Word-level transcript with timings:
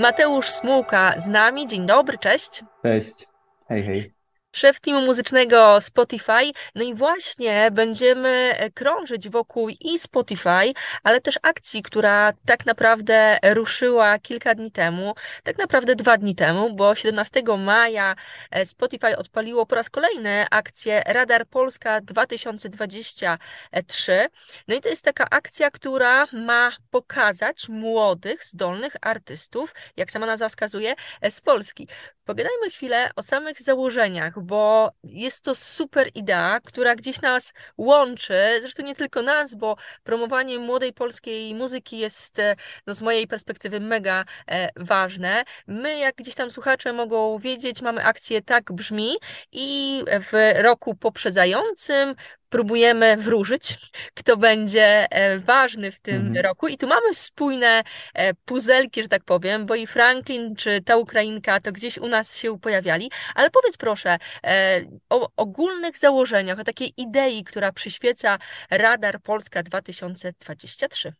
Mateusz 0.00 0.48
Smułka 0.48 1.14
z 1.16 1.28
nami. 1.28 1.66
Dzień 1.66 1.86
dobry, 1.86 2.18
cześć. 2.18 2.64
Cześć. 2.82 3.28
Hej, 3.68 3.82
hej 3.84 4.19
szef 4.52 4.80
teamu 4.80 5.06
muzycznego 5.06 5.80
Spotify. 5.80 6.52
No 6.74 6.84
i 6.84 6.94
właśnie 6.94 7.68
będziemy 7.72 8.28
e, 8.28 8.70
krążyć 8.70 9.28
wokół 9.28 9.68
i 9.68 9.98
Spotify, 9.98 10.72
ale 11.02 11.20
też 11.20 11.38
akcji, 11.42 11.82
która 11.82 12.32
tak 12.46 12.66
naprawdę 12.66 13.38
ruszyła 13.42 14.18
kilka 14.18 14.54
dni 14.54 14.70
temu, 14.70 15.14
tak 15.42 15.58
naprawdę 15.58 15.96
dwa 15.96 16.16
dni 16.16 16.34
temu, 16.34 16.74
bo 16.74 16.94
17 16.94 17.42
maja 17.58 18.14
e, 18.50 18.66
Spotify 18.66 19.16
odpaliło 19.16 19.66
po 19.66 19.74
raz 19.74 19.90
kolejny 19.90 20.46
akcję 20.50 21.02
Radar 21.06 21.46
Polska 21.46 22.00
2023. 22.00 24.26
No 24.68 24.74
i 24.74 24.80
to 24.80 24.88
jest 24.88 25.04
taka 25.04 25.26
akcja, 25.30 25.70
która 25.70 26.26
ma 26.32 26.72
pokazać 26.90 27.68
młodych, 27.68 28.44
zdolnych 28.44 28.96
artystów, 29.00 29.74
jak 29.96 30.10
sama 30.10 30.26
nazwa 30.26 30.48
wskazuje, 30.48 30.94
e, 31.20 31.30
z 31.30 31.40
Polski. 31.40 31.88
Pogadajmy 32.30 32.70
chwilę 32.70 33.10
o 33.16 33.22
samych 33.22 33.62
założeniach, 33.62 34.40
bo 34.40 34.90
jest 35.04 35.44
to 35.44 35.54
super 35.54 36.10
idea, 36.14 36.60
która 36.64 36.94
gdzieś 36.94 37.20
nas 37.20 37.52
łączy, 37.78 38.58
zresztą 38.60 38.82
nie 38.82 38.94
tylko 38.94 39.22
nas, 39.22 39.54
bo 39.54 39.76
promowanie 40.04 40.58
młodej 40.58 40.92
polskiej 40.92 41.54
muzyki 41.54 41.98
jest 41.98 42.38
e, 42.38 42.56
no, 42.86 42.94
z 42.94 43.02
mojej 43.02 43.26
perspektywy 43.26 43.80
mega 43.80 44.24
e, 44.50 44.68
ważne. 44.76 45.44
My, 45.66 45.98
jak 45.98 46.14
gdzieś 46.14 46.34
tam 46.34 46.50
słuchacze 46.50 46.92
mogą 46.92 47.38
wiedzieć, 47.38 47.82
mamy 47.82 48.04
akcję 48.04 48.42
Tak 48.42 48.72
Brzmi 48.72 49.16
i 49.52 50.02
w 50.20 50.52
roku 50.62 50.94
poprzedzającym 50.94 52.14
próbujemy 52.50 53.16
wróżyć, 53.16 53.78
kto 54.14 54.36
będzie 54.36 55.06
e, 55.10 55.38
ważny 55.38 55.92
w 55.92 56.00
tym 56.00 56.16
mhm. 56.16 56.44
roku. 56.44 56.68
I 56.68 56.76
tu 56.76 56.86
mamy 56.86 57.14
spójne 57.14 57.82
e, 58.14 58.34
puzelki, 58.34 59.02
że 59.02 59.08
tak 59.08 59.24
powiem, 59.24 59.66
bo 59.66 59.74
i 59.74 59.86
Franklin 59.86 60.56
czy 60.56 60.80
ta 60.80 60.96
Ukrainka 60.96 61.60
to 61.60 61.72
gdzieś 61.72 61.98
u 61.98 62.08
nas 62.08 62.36
się 62.36 62.58
pojawiali. 62.58 63.10
Ale 63.34 63.50
powiedz 63.50 63.76
proszę 63.76 64.18
e, 64.44 64.80
o 65.10 65.28
ogólnych 65.36 65.98
założeniach, 65.98 66.58
o 66.58 66.64
takiej 66.64 66.92
idei, 66.96 67.44
która 67.44 67.72
przyświeca 67.72 68.38
Radar 68.70 69.20
Polska 69.20 69.62
2023. 69.62 71.12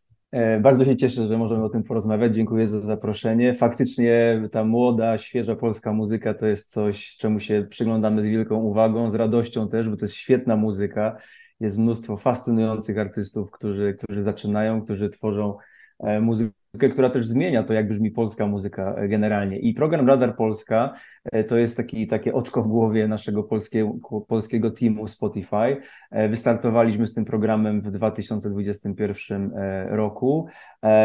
Bardzo 0.60 0.84
się 0.84 0.96
cieszę, 0.96 1.28
że 1.28 1.38
możemy 1.38 1.64
o 1.64 1.68
tym 1.68 1.82
porozmawiać. 1.82 2.34
Dziękuję 2.34 2.66
za 2.66 2.80
zaproszenie. 2.80 3.54
Faktycznie 3.54 4.42
ta 4.52 4.64
młoda, 4.64 5.18
świeża 5.18 5.56
polska 5.56 5.92
muzyka 5.92 6.34
to 6.34 6.46
jest 6.46 6.70
coś, 6.70 7.16
czemu 7.16 7.40
się 7.40 7.66
przyglądamy 7.70 8.22
z 8.22 8.26
wielką 8.26 8.56
uwagą, 8.56 9.10
z 9.10 9.14
radością 9.14 9.68
też, 9.68 9.88
bo 9.88 9.96
to 9.96 10.04
jest 10.04 10.14
świetna 10.14 10.56
muzyka. 10.56 11.16
Jest 11.60 11.78
mnóstwo 11.78 12.16
fascynujących 12.16 12.98
artystów, 12.98 13.50
którzy, 13.50 13.94
którzy 13.94 14.22
zaczynają, 14.22 14.82
którzy 14.82 15.10
tworzą 15.10 15.56
e, 15.98 16.20
muzykę 16.20 16.59
która 16.78 17.10
też 17.10 17.26
zmienia 17.26 17.62
to, 17.62 17.72
jak 17.72 17.88
brzmi 17.88 18.10
polska 18.10 18.46
muzyka 18.46 18.94
e, 18.94 19.08
generalnie. 19.08 19.58
I 19.58 19.74
program 19.74 20.08
Radar 20.08 20.36
Polska 20.36 20.94
e, 21.24 21.44
to 21.44 21.58
jest 21.58 21.76
taki, 21.76 22.06
takie 22.06 22.34
oczko 22.34 22.62
w 22.62 22.68
głowie 22.68 23.08
naszego 23.08 23.42
polskiego, 23.42 23.92
polskiego 24.28 24.70
teamu 24.70 25.08
Spotify. 25.08 25.76
E, 26.10 26.28
wystartowaliśmy 26.28 27.06
z 27.06 27.14
tym 27.14 27.24
programem 27.24 27.82
w 27.82 27.90
2021 27.90 29.52
roku. 29.88 30.46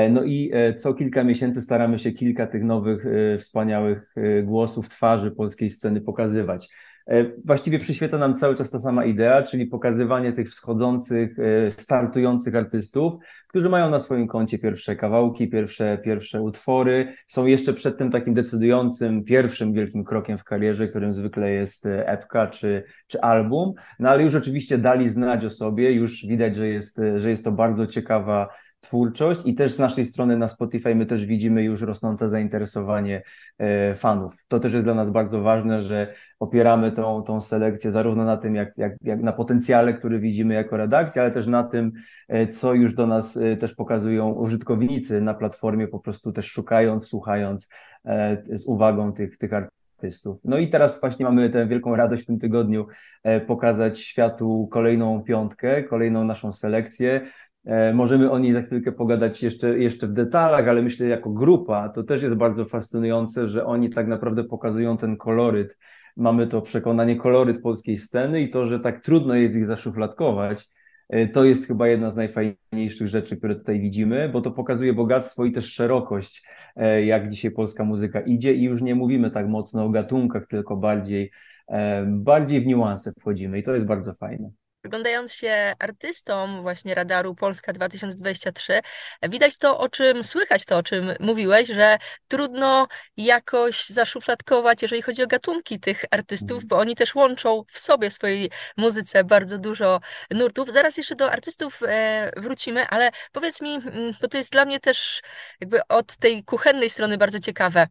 No 0.10 0.24
i 0.24 0.52
co 0.78 0.94
kilka 0.94 1.24
miesięcy 1.24 1.62
staramy 1.62 2.00
się 2.00 2.12
kilka 2.12 2.48
tych 2.48 2.64
nowych, 2.64 3.06
wspaniałych 3.38 4.16
głosów, 4.44 4.90
twarzy 4.90 5.32
polskiej 5.32 5.70
sceny 5.70 6.02
pokazywać. 6.02 6.70
E, 7.08 7.26
właściwie 7.46 7.80
przyświeca 7.80 8.18
nam 8.18 8.36
cały 8.36 8.56
czas 8.56 8.70
ta 8.70 8.82
sama 8.82 9.06
idea, 9.06 9.44
czyli 9.44 9.66
pokazywanie 9.66 10.34
tych 10.34 10.50
wschodzących, 10.50 11.40
e, 11.40 11.72
startujących 11.72 12.56
artystów, 12.56 13.14
którzy 13.48 13.70
mają 13.70 13.90
na 13.90 14.00
swoim 14.00 14.28
koncie 14.28 14.60
pierwsze 14.60 14.96
kawałki, 14.96 15.50
pierwsze, 15.50 15.98
pierwsze 16.04 16.42
utwory, 16.42 17.14
są 17.28 17.46
jeszcze 17.46 17.74
przed 17.74 17.98
tym 17.98 18.12
takim 18.12 18.34
decydującym, 18.34 19.24
pierwszym 19.24 19.74
wielkim 19.74 20.04
krokiem 20.04 20.38
w 20.38 20.44
karierze, 20.44 20.88
którym 20.88 21.14
zwykle 21.14 21.52
jest 21.52 21.86
e, 21.86 22.08
epka 22.08 22.48
czy, 22.48 22.84
czy 23.08 23.22
album, 23.22 23.74
no 24.00 24.10
ale 24.10 24.24
już 24.24 24.36
oczywiście 24.36 24.78
dali 24.78 25.10
znać 25.10 25.46
o 25.46 25.50
sobie, 25.50 25.92
już 25.92 26.26
widać, 26.26 26.56
że 26.56 26.68
jest, 26.68 27.02
że 27.16 27.30
jest 27.30 27.44
to 27.44 27.52
bardzo 27.52 27.88
ciekawa 27.88 28.50
twórczość 28.86 29.42
i 29.46 29.56
też 29.56 29.74
z 29.74 29.80
naszej 29.80 30.06
strony 30.06 30.38
na 30.38 30.48
Spotify 30.48 30.96
my 30.96 31.06
też 31.06 31.26
widzimy 31.26 31.64
już 31.64 31.82
rosnące 31.82 32.30
zainteresowanie 32.30 33.24
e, 33.58 33.96
fanów. 33.96 34.46
To 34.48 34.60
też 34.60 34.74
jest 34.74 34.86
dla 34.86 34.94
nas 34.94 35.10
bardzo 35.10 35.42
ważne, 35.42 35.82
że 35.82 36.14
opieramy 36.40 36.92
tą, 36.92 37.22
tą 37.22 37.42
selekcję 37.42 37.92
zarówno 37.92 38.26
na 38.26 38.38
tym, 38.38 38.56
jak, 38.56 38.78
jak, 38.78 38.94
jak 39.02 39.22
na 39.22 39.34
potencjale, 39.34 39.94
który 39.94 40.20
widzimy 40.20 40.54
jako 40.54 40.78
redakcja, 40.78 41.22
ale 41.22 41.32
też 41.32 41.48
na 41.48 41.64
tym, 41.64 41.92
e, 42.28 42.48
co 42.48 42.74
już 42.74 42.94
do 42.94 43.08
nas 43.08 43.38
e, 43.38 43.58
też 43.58 43.74
pokazują 43.74 44.32
użytkownicy 44.32 45.22
na 45.22 45.34
platformie, 45.34 45.88
po 45.88 46.00
prostu 46.00 46.32
też 46.32 46.52
szukając, 46.52 47.08
słuchając 47.08 47.70
z 48.50 48.66
uwagą 48.68 49.14
tych, 49.14 49.38
tych 49.38 49.52
artystów. 49.54 50.38
No 50.44 50.58
i 50.58 50.70
teraz 50.70 51.02
właśnie 51.02 51.26
mamy 51.26 51.50
tę 51.50 51.68
wielką 51.68 51.96
radość 51.96 52.24
w 52.24 52.26
tym 52.26 52.40
tygodniu 52.40 52.88
pokazać 53.48 54.00
światu 54.00 54.68
kolejną 54.72 55.24
piątkę, 55.24 55.84
kolejną 55.84 56.24
naszą 56.24 56.54
selekcję. 56.54 57.22
E, 57.66 57.94
możemy 57.94 58.32
o 58.32 58.40
niej 58.40 58.54
za 58.54 58.62
chwilkę 58.62 58.92
pogadać 58.92 59.44
jeszcze, 59.44 59.80
jeszcze 59.80 60.08
w 60.08 60.14
detalach, 60.14 60.68
ale 60.68 60.82
myślę, 60.82 61.08
jako 61.08 61.30
grupa 61.30 61.90
to 61.90 62.04
też 62.04 62.24
jest 62.24 62.36
bardzo 62.36 62.66
fascynujące, 62.66 63.50
że 63.50 63.66
oni 63.66 63.90
tak 63.90 64.08
naprawdę 64.08 64.44
pokazują 64.44 64.98
ten 64.98 65.18
koloryt. 65.18 65.78
Mamy 66.18 66.48
to 66.48 66.62
przekonanie, 66.62 67.16
koloryt 67.16 67.62
polskiej 67.62 67.98
sceny 67.98 68.42
i 68.42 68.50
to, 68.50 68.68
że 68.68 68.80
tak 68.80 69.04
trudno 69.04 69.36
jest 69.36 69.56
ich 69.56 69.68
zaszufladkować. 69.68 70.70
E, 71.10 71.28
to 71.28 71.44
jest 71.44 71.68
chyba 71.68 71.88
jedna 71.88 72.12
z 72.12 72.16
najfajniejszych 72.16 73.08
rzeczy, 73.08 73.38
które 73.38 73.56
tutaj 73.56 73.80
widzimy, 73.80 74.30
bo 74.30 74.42
to 74.42 74.52
pokazuje 74.52 74.94
bogactwo 74.94 75.46
i 75.46 75.52
też 75.52 75.74
szerokość, 75.74 76.48
e, 76.76 77.06
jak 77.06 77.30
dzisiaj 77.30 77.52
polska 77.52 77.84
muzyka 77.84 78.22
idzie 78.22 78.54
i 78.54 78.64
już 78.64 78.82
nie 78.82 78.96
mówimy 78.96 79.32
tak 79.32 79.48
mocno 79.48 79.86
o 79.86 79.90
gatunkach, 79.90 80.48
tylko 80.48 80.78
bardziej, 80.78 81.32
bardziej 82.08 82.62
w 82.62 82.68
niuanse 82.68 83.12
wchodzimy 83.20 83.60
i 83.60 83.64
to 83.64 83.74
jest 83.74 83.86
bardzo 83.86 84.14
fajne. 84.14 84.65
Przyglądając 84.86 85.34
się 85.34 85.74
artystom 85.80 86.62
właśnie 86.62 86.96
Radaru 86.96 87.36
Polska 87.36 87.74
2023, 87.74 88.80
widać 89.30 89.58
to, 89.58 89.80
o 89.80 89.90
czym 89.90 90.24
słychać 90.24 90.66
to, 90.66 90.78
o 90.78 90.84
czym 90.84 91.14
mówiłeś, 91.20 91.68
że 91.68 91.98
trudno 92.28 92.88
jakoś 93.18 93.86
zaszufladkować, 93.86 94.82
jeżeli 94.82 95.02
chodzi 95.02 95.24
o 95.24 95.28
gatunki 95.28 95.80
tych 95.80 96.06
artystów, 96.12 96.52
mhm. 96.52 96.68
bo 96.68 96.78
oni 96.78 96.96
też 96.96 97.16
łączą 97.16 97.64
w 97.72 97.80
sobie, 97.80 98.10
w 98.10 98.14
swojej 98.14 98.52
muzyce 98.78 99.24
bardzo 99.24 99.58
dużo 99.58 100.00
nurtów. 100.32 100.74
Zaraz 100.74 100.98
jeszcze 100.98 101.16
do 101.16 101.32
artystów 101.32 101.84
e, 101.84 102.32
wrócimy, 102.38 102.88
ale 102.88 103.12
powiedz 103.32 103.62
mi, 103.62 103.74
mm, 103.74 104.14
bo 104.22 104.28
to 104.28 104.38
jest 104.38 104.52
dla 104.52 104.66
mnie 104.66 104.80
też 104.80 105.22
jakby 105.62 105.88
od 105.88 106.18
tej 106.18 106.44
kuchennej 106.44 106.90
strony 106.90 107.18
bardzo 107.18 107.40
ciekawe. 107.40 107.88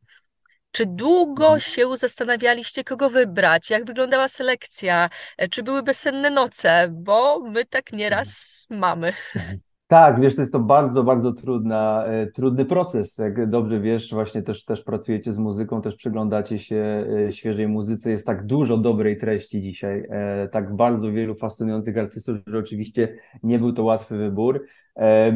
Czy 0.74 0.86
długo 0.86 1.44
mhm. 1.44 1.60
się 1.60 1.96
zastanawialiście, 1.96 2.84
kogo 2.84 3.10
wybrać? 3.10 3.70
Jak 3.70 3.84
wyglądała 3.84 4.28
selekcja? 4.28 5.08
E, 5.38 5.48
czy 5.48 5.62
były 5.62 5.82
bezsenne 5.82 6.30
noce? 6.30 6.88
Bo 6.92 7.40
my 7.40 7.64
tak 7.64 7.92
nieraz 7.92 8.66
mamy. 8.70 9.12
Mhm. 9.36 9.58
Tak, 9.86 10.20
wiesz, 10.20 10.36
to 10.36 10.42
jest 10.42 10.52
to 10.52 10.58
bardzo, 10.58 11.04
bardzo 11.04 11.32
trudna, 11.32 12.04
e, 12.06 12.26
trudny 12.26 12.64
proces. 12.64 13.18
Jak 13.18 13.50
dobrze 13.50 13.80
wiesz, 13.80 14.14
właśnie 14.14 14.42
też, 14.42 14.64
też 14.64 14.82
pracujecie 14.82 15.32
z 15.32 15.38
muzyką, 15.38 15.82
też 15.82 15.96
przyglądacie 15.96 16.58
się 16.58 17.06
e, 17.28 17.32
świeżej 17.32 17.68
muzyce. 17.68 18.10
Jest 18.10 18.26
tak 18.26 18.46
dużo 18.46 18.76
dobrej 18.76 19.16
treści 19.16 19.62
dzisiaj, 19.62 20.08
tak 20.52 20.76
bardzo 20.76 21.12
wielu 21.12 21.34
fascynujących 21.34 21.98
artystów, 21.98 22.36
że 22.46 22.58
oczywiście 22.58 23.16
nie 23.42 23.58
był 23.58 23.72
to 23.72 23.84
łatwy 23.84 24.16
wybór. 24.16 24.66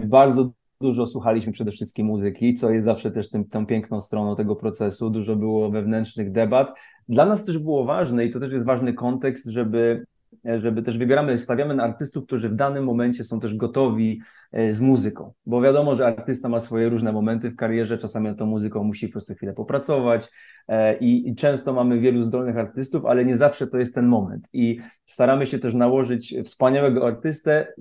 Bardzo 0.04 0.50
dużo 0.80 1.06
słuchaliśmy 1.06 1.52
przede 1.52 1.70
wszystkim 1.70 2.06
muzyki, 2.06 2.54
co 2.54 2.70
jest 2.70 2.84
zawsze 2.84 3.10
też 3.10 3.30
tym, 3.30 3.44
tą 3.44 3.66
piękną 3.66 4.00
stroną 4.00 4.36
tego 4.36 4.56
procesu. 4.56 5.10
Dużo 5.10 5.36
było 5.36 5.70
wewnętrznych 5.70 6.32
debat. 6.32 6.72
Dla 7.08 7.26
nas 7.26 7.44
też 7.44 7.58
było 7.58 7.84
ważne 7.84 8.24
i 8.24 8.30
to 8.30 8.40
też 8.40 8.52
jest 8.52 8.64
ważny 8.64 8.94
kontekst, 8.94 9.46
żeby 9.46 10.06
żeby 10.44 10.82
też 10.82 10.98
wybieramy, 10.98 11.38
stawiamy 11.38 11.74
na 11.74 11.82
artystów, 11.82 12.24
którzy 12.24 12.48
w 12.48 12.54
danym 12.54 12.84
momencie 12.84 13.24
są 13.24 13.40
też 13.40 13.54
gotowi 13.54 14.20
e, 14.52 14.74
z 14.74 14.80
muzyką, 14.80 15.32
bo 15.46 15.60
wiadomo, 15.60 15.94
że 15.94 16.06
artysta 16.06 16.48
ma 16.48 16.60
swoje 16.60 16.88
różne 16.88 17.12
momenty 17.12 17.50
w 17.50 17.56
karierze, 17.56 17.98
czasami 17.98 18.36
tą 18.36 18.46
muzyką 18.46 18.84
musi 18.84 19.08
po 19.08 19.12
prostu 19.12 19.34
chwilę 19.34 19.52
popracować 19.52 20.28
e, 20.68 20.98
i, 20.98 21.34
często 21.34 21.72
mamy 21.72 22.00
wielu 22.00 22.22
zdolnych 22.22 22.56
artystów, 22.56 23.06
ale 23.06 23.24
nie 23.24 23.36
zawsze 23.36 23.66
to 23.66 23.78
jest 23.78 23.94
ten 23.94 24.06
moment 24.06 24.48
i 24.52 24.78
staramy 25.06 25.46
się 25.46 25.58
też 25.58 25.74
nałożyć 25.74 26.34
wspaniałego 26.44 27.06
artystę 27.06 27.52
e, 27.60 27.72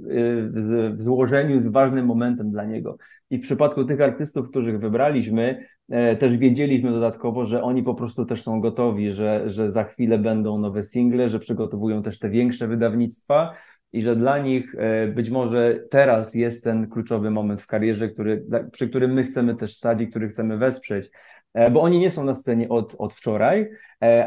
w, 0.92 0.94
złożeniu 0.96 1.60
z 1.60 1.68
ważnym 1.68 2.06
momentem 2.06 2.52
dla 2.52 2.66
niego. 2.66 2.98
I 3.30 3.38
w 3.38 3.42
przypadku 3.42 3.86
tych 3.86 4.02
artystów, 4.02 4.50
których 4.50 4.80
wybraliśmy, 4.80 5.58
E, 5.58 5.77
też 6.20 6.38
wiedzieliśmy 6.38 6.92
dodatkowo, 6.92 7.46
że 7.46 7.64
oni 7.64 7.84
po 7.84 7.96
prostu 7.96 8.26
też 8.26 8.44
są 8.44 8.62
gotowi, 8.62 9.12
że, 9.12 9.50
że 9.50 9.72
za 9.72 9.84
chwilę 9.84 10.18
będą 10.18 10.58
nowe 10.58 10.84
single, 10.84 11.30
że 11.30 11.40
przygotowują 11.40 12.04
też 12.04 12.20
te 12.20 12.30
większe 12.30 12.68
wydawnictwa 12.68 13.54
i 13.94 14.02
że 14.02 14.16
dla 14.16 14.40
nich 14.40 14.76
e, 14.78 15.08
być 15.08 15.30
może 15.30 15.80
teraz 15.90 16.36
jest 16.36 16.64
ten 16.64 16.90
kluczowy 16.90 17.32
moment 17.32 17.62
w 17.62 17.68
karierze, 17.68 18.10
który, 18.10 18.46
przy 18.72 18.90
którym 18.90 19.14
my 19.14 19.24
chcemy 19.24 19.56
też 19.56 19.76
stać 19.76 20.02
i 20.02 20.08
który 20.08 20.28
chcemy 20.28 20.58
wesprzeć. 20.58 21.10
E, 21.54 21.72
bo 21.72 21.82
oni 21.82 22.00
nie 22.00 22.12
są 22.12 22.24
na 22.24 22.34
scenie 22.34 22.70
od, 22.70 22.96
od 22.98 23.14
wczoraj, 23.14 23.70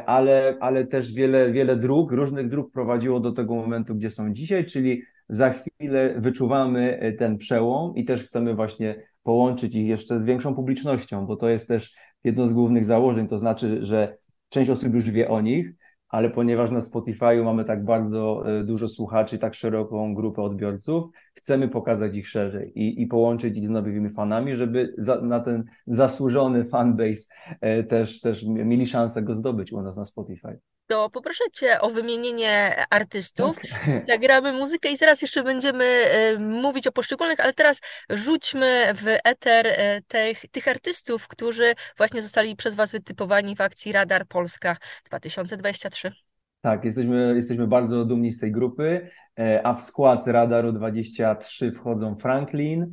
ale, 0.07 0.57
ale 0.61 0.87
też 0.87 1.15
wiele, 1.15 1.53
wiele 1.53 1.77
dróg, 1.77 2.13
różnych 2.13 2.49
dróg 2.49 2.73
prowadziło 2.73 3.21
do 3.21 3.33
tego 3.33 3.55
momentu, 3.55 3.95
gdzie 3.95 4.11
są 4.11 4.33
dzisiaj, 4.33 4.65
czyli 4.65 5.03
za 5.29 5.51
chwilę 5.51 6.15
wyczuwamy 6.17 7.15
ten 7.19 7.39
przełom 7.39 7.97
i 7.97 8.05
też 8.05 8.23
chcemy 8.23 8.55
właśnie 8.55 9.10
połączyć 9.23 9.75
ich 9.75 9.87
jeszcze 9.87 10.21
z 10.21 10.25
większą 10.25 10.55
publicznością, 10.55 11.27
bo 11.27 11.37
to 11.37 11.49
jest 11.49 11.69
też 11.69 11.95
jedno 12.25 12.47
z 12.47 12.53
głównych 12.53 12.85
założeń, 12.85 13.29
to 13.29 13.39
znaczy, 13.39 13.79
że 13.87 14.17
część 14.49 14.71
osób 14.71 14.95
już 14.95 15.11
wie 15.11 15.29
o 15.29 15.41
nich, 15.41 15.73
ale 16.09 16.31
ponieważ 16.31 16.71
na 16.71 16.81
Spotify 16.81 17.43
mamy 17.45 17.65
tak 17.65 17.85
bardzo 17.85 18.43
e, 18.61 18.65
dużo 18.65 18.89
słuchaczy, 18.89 19.39
tak 19.39 19.55
szeroką 19.55 20.15
grupę 20.15 20.43
odbiorców, 20.43 21.05
chcemy 21.41 21.69
pokazać 21.69 22.17
ich 22.17 22.29
szerzej 22.29 22.79
i, 22.79 23.03
i 23.03 23.07
połączyć 23.07 23.59
ich 23.59 23.67
z 23.67 23.71
nowymi 23.71 24.11
fanami, 24.11 24.57
żeby 24.57 24.95
za, 24.99 25.21
na 25.21 25.41
ten 25.41 25.65
zasłużony 25.87 26.65
fanbase 26.65 27.35
e, 27.61 27.83
też, 27.83 28.21
też 28.21 28.45
mieli 28.47 28.87
szansę 28.87 29.23
go 29.23 29.35
zdobyć 29.35 29.73
u 29.73 29.83
nas 29.83 29.97
na 29.97 30.05
Spotify 30.05 30.59
to 30.91 31.11
poproszę 31.11 31.45
Cię 31.53 31.81
o 31.81 31.91
wymienienie 31.91 32.85
artystów. 32.91 33.57
Tak. 33.57 34.05
Zagramy 34.11 34.53
muzykę 34.53 34.93
i 34.93 34.97
zaraz 34.97 35.23
jeszcze 35.23 35.43
będziemy 35.43 35.85
e, 35.85 36.39
mówić 36.39 36.87
o 36.87 36.93
poszczególnych, 36.93 37.41
ale 37.41 37.53
teraz 37.53 37.81
rzućmy 38.11 38.93
w 38.95 39.19
eter 39.25 39.67
e, 39.67 40.01
tych, 40.09 40.45
tych 40.51 40.69
artystów, 40.69 41.29
którzy 41.29 41.75
właśnie 41.97 42.23
zostali 42.23 42.57
przez 42.57 42.75
Was 42.75 42.93
wytypowani 42.93 43.57
w 43.57 43.61
akcji 43.61 43.93
Radar 43.93 44.27
Polska 44.27 44.77
2023. 45.05 46.13
Tak, 46.61 46.85
jesteśmy, 46.85 47.33
jesteśmy 47.37 47.67
bardzo 47.67 48.05
dumni 48.05 48.33
z 48.33 48.39
tej 48.39 48.53
grupy, 48.53 49.11
e, 49.39 49.67
a 49.67 49.75
w 49.75 49.85
skład 49.85 50.27
Radaru 50.27 50.73
23 50.73 51.73
wchodzą 51.73 52.17
Franklin, 52.17 52.91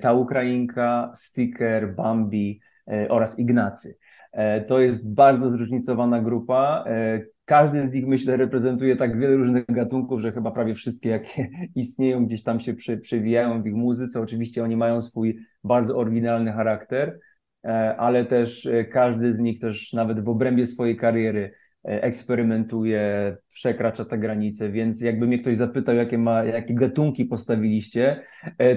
ta 0.00 0.12
Ukrainka, 0.12 1.12
Sticker, 1.16 1.94
Bambi 1.94 2.60
oraz 3.08 3.38
Ignacy. 3.38 3.98
E, 4.32 4.60
to 4.60 4.80
jest 4.80 5.14
bardzo 5.14 5.50
zróżnicowana 5.50 6.20
grupa. 6.22 6.84
E, 6.86 7.20
każdy 7.44 7.86
z 7.86 7.92
nich, 7.92 8.06
myślę, 8.06 8.36
reprezentuje 8.36 8.96
tak 8.96 9.18
wiele 9.18 9.36
różnych 9.36 9.66
gatunków, 9.66 10.20
że 10.20 10.32
chyba 10.32 10.50
prawie 10.50 10.74
wszystkie, 10.74 11.08
jakie 11.08 11.48
istnieją, 11.74 12.26
gdzieś 12.26 12.42
tam 12.42 12.60
się 12.60 12.74
przewijają 13.02 13.62
w 13.62 13.66
ich 13.66 13.74
muzyce. 13.74 14.20
Oczywiście 14.20 14.64
oni 14.64 14.76
mają 14.76 15.02
swój 15.02 15.38
bardzo 15.64 15.96
oryginalny 15.96 16.52
charakter, 16.52 17.18
e, 17.64 17.96
ale 17.96 18.24
też 18.24 18.68
każdy 18.92 19.34
z 19.34 19.38
nich 19.38 19.60
też 19.60 19.92
nawet 19.92 20.24
w 20.24 20.28
obrębie 20.28 20.66
swojej 20.66 20.96
kariery 20.96 21.52
eksperymentuje, 21.84 23.36
przekracza 23.52 24.04
te 24.04 24.18
granice, 24.18 24.70
więc 24.70 25.00
jakby 25.00 25.26
mnie 25.26 25.38
ktoś 25.38 25.56
zapytał, 25.56 25.94
jakie, 25.94 26.18
ma, 26.18 26.44
jakie 26.44 26.74
gatunki 26.74 27.24
postawiliście, 27.24 28.22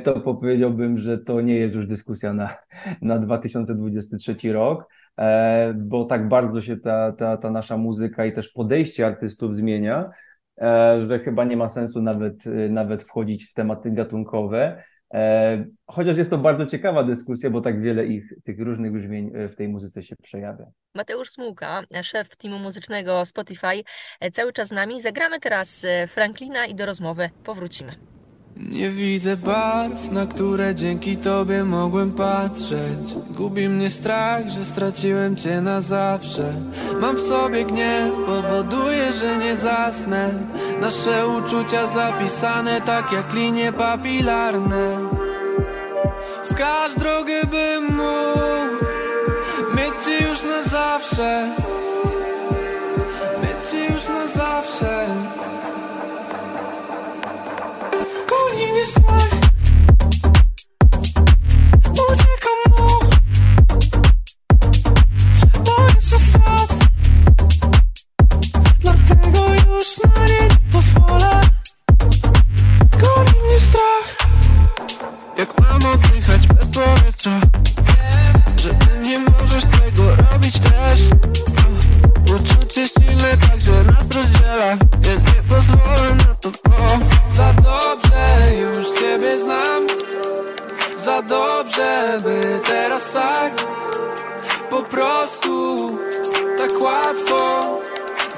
to 0.04 0.22
powiedziałbym, 0.22 0.98
że 0.98 1.18
to 1.18 1.42
nie 1.42 1.56
jest 1.56 1.76
już 1.76 1.88
dyskusja 1.88 2.34
na, 2.34 2.58
na 3.02 3.20
2023 3.20 4.54
rok. 4.54 4.86
E, 5.20 5.74
bo 5.78 6.06
tak 6.06 6.28
bardzo 6.28 6.62
się 6.62 6.78
ta, 6.78 7.12
ta, 7.12 7.38
ta 7.38 7.52
nasza 7.52 7.78
muzyka 7.78 8.26
i 8.26 8.34
też 8.34 8.50
podejście 8.50 9.08
artystów 9.08 9.56
zmienia, 9.56 10.10
e, 10.62 11.06
że 11.08 11.20
chyba 11.20 11.44
nie 11.44 11.58
ma 11.58 11.70
sensu 11.70 12.02
nawet, 12.02 12.46
nawet 12.70 13.04
wchodzić 13.04 13.46
w 13.46 13.54
tematy 13.54 13.92
gatunkowe. 13.92 14.84
E, 15.14 15.66
chociaż 15.88 16.18
jest 16.18 16.30
to 16.30 16.38
bardzo 16.38 16.66
ciekawa 16.66 17.04
dyskusja, 17.04 17.50
bo 17.50 17.62
tak 17.62 17.82
wiele 17.82 18.06
ich, 18.06 18.34
tych 18.44 18.60
różnych 18.60 18.92
brzmień 18.92 19.32
w 19.50 19.56
tej 19.56 19.68
muzyce 19.68 20.04
się 20.04 20.16
przejawia. 20.16 20.66
Mateusz 20.96 21.30
Smułka, 21.30 21.84
szef 22.04 22.36
teamu 22.36 22.60
muzycznego 22.60 23.26
Spotify, 23.26 23.84
cały 24.32 24.54
czas 24.54 24.68
z 24.68 24.72
nami. 24.72 25.02
Zagramy 25.02 25.40
teraz 25.40 25.86
Franklina 26.08 26.66
i 26.66 26.76
do 26.76 26.86
rozmowy 26.86 27.30
powrócimy. 27.44 27.96
Nie 28.70 28.90
widzę 28.90 29.38
barw, 29.38 30.12
na 30.12 30.26
które 30.26 30.76
dzięki 30.76 31.18
tobie 31.18 31.64
mogłem 31.64 32.12
patrzeć. 32.12 33.16
Gubi 33.30 33.70
mnie 33.70 33.90
strach, 33.90 34.50
że 34.50 34.66
straciłem 34.66 35.36
cię 35.36 35.62
na 35.62 35.82
zawsze. 35.82 36.54
Mam 37.00 37.16
w 37.16 37.22
sobie 37.22 37.66
gniew, 37.66 38.16
powoduje, 38.26 39.14
że 39.14 39.38
nie 39.38 39.58
zasnę. 39.58 40.30
Nasze 40.82 41.28
uczucia 41.28 41.88
zapisane 41.88 42.82
tak 42.82 43.12
jak 43.12 43.34
linie 43.34 43.74
papilarne. 43.74 45.10
Wskaż 46.44 46.96
drogę 46.96 47.42
bym 47.46 47.84
mógł 47.84 48.86
Mieć 49.76 50.06
cię 50.06 50.28
już 50.28 50.44
na 50.44 50.64
zawsze. 50.64 51.56
Mieć 53.44 53.72
cię 53.72 53.94
już 53.94 54.08
na 54.08 54.28
zawsze 54.28 55.08
też. 80.60 81.02
Uczucie 82.36 82.88
silne 82.88 83.38
tak, 83.38 83.62
że 83.62 83.84
nas 83.84 84.16
rozdziela 84.16 84.68
Ja 85.04 85.14
nie 85.16 85.44
pozwolę 85.50 86.11
by 92.20 92.60
teraz 92.68 93.12
tak 93.12 93.54
Po 94.70 94.84
prostu 94.84 95.98
tak 96.58 96.82
łatwo 96.82 97.80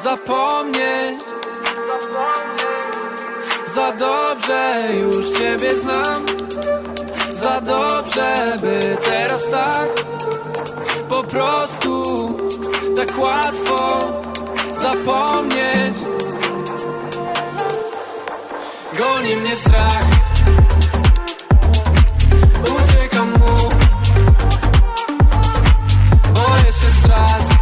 zapomnieć. 0.04 1.22
Za 3.74 3.92
dobrze 3.92 4.90
już 4.94 5.30
ciebie 5.30 5.76
znam. 5.76 6.26
Za 7.32 7.62
dobrze, 7.62 8.58
by 8.62 8.98
teraz 9.04 9.50
tak 9.50 9.90
Po 11.10 11.24
prostu 11.24 12.04
tak 12.96 13.20
łatwo 13.20 14.00
zapomnieć. 14.82 15.98
Goni 18.98 19.36
mnie 19.36 19.56
strach 19.56 20.13
amor. 23.18 23.70
Por 26.34 26.68
esse 26.68 26.88
estrada. 26.88 27.53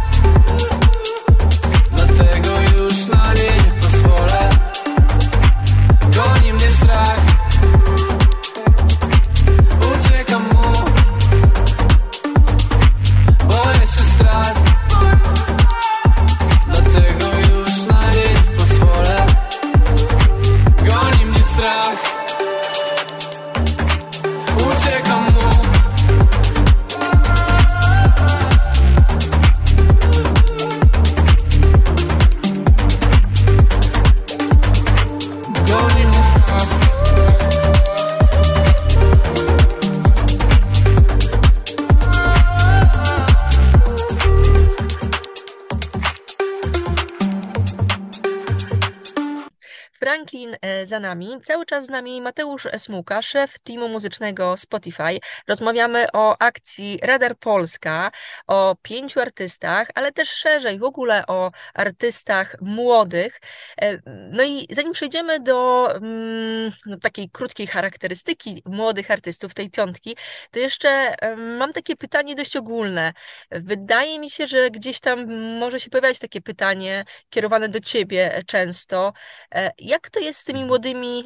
Za 50.92 51.00
nami, 51.00 51.40
cały 51.42 51.66
czas 51.66 51.86
z 51.86 51.88
nami 51.88 52.20
Mateusz 52.20 52.68
Smułka, 52.78 53.22
szef 53.22 53.58
teamu 53.58 53.88
muzycznego 53.88 54.56
Spotify. 54.56 55.18
Rozmawiamy 55.48 56.06
o 56.12 56.36
akcji 56.38 56.98
Radar 57.02 57.36
Polska, 57.38 58.10
o 58.46 58.76
pięciu 58.82 59.20
artystach, 59.20 59.88
ale 59.94 60.12
też 60.12 60.28
szerzej 60.30 60.78
w 60.78 60.84
ogóle 60.84 61.26
o 61.26 61.50
artystach 61.74 62.56
młodych. 62.60 63.40
E, 63.82 63.98
No 64.32 64.42
i 64.44 64.66
zanim 64.70 64.92
przejdziemy 64.92 65.40
do 65.40 65.88
mm, 65.94 66.72
no, 66.86 66.96
takiej 66.96 67.30
krótkiej 67.30 67.66
charakterystyki 67.66 68.62
młodych 68.66 69.10
artystów, 69.10 69.54
tej 69.54 69.70
piątki, 69.70 70.16
to 70.50 70.58
jeszcze 70.58 71.14
mam 71.36 71.72
takie 71.72 71.96
pytanie 71.96 72.34
dość 72.34 72.56
ogólne. 72.56 73.12
Wydaje 73.50 74.18
mi 74.18 74.30
się, 74.30 74.46
że 74.46 74.70
gdzieś 74.70 75.00
tam 75.00 75.18
może 75.58 75.80
się 75.80 75.90
pojawiać 75.90 76.18
takie 76.18 76.40
pytanie 76.40 77.04
kierowane 77.30 77.68
do 77.68 77.80
ciebie 77.80 78.42
często. 78.46 79.12
E, 79.54 79.70
Jak 79.78 80.10
to 80.10 80.20
jest 80.20 80.38
z 80.40 80.44
tymi 80.44 80.64
młodymi 80.64 80.81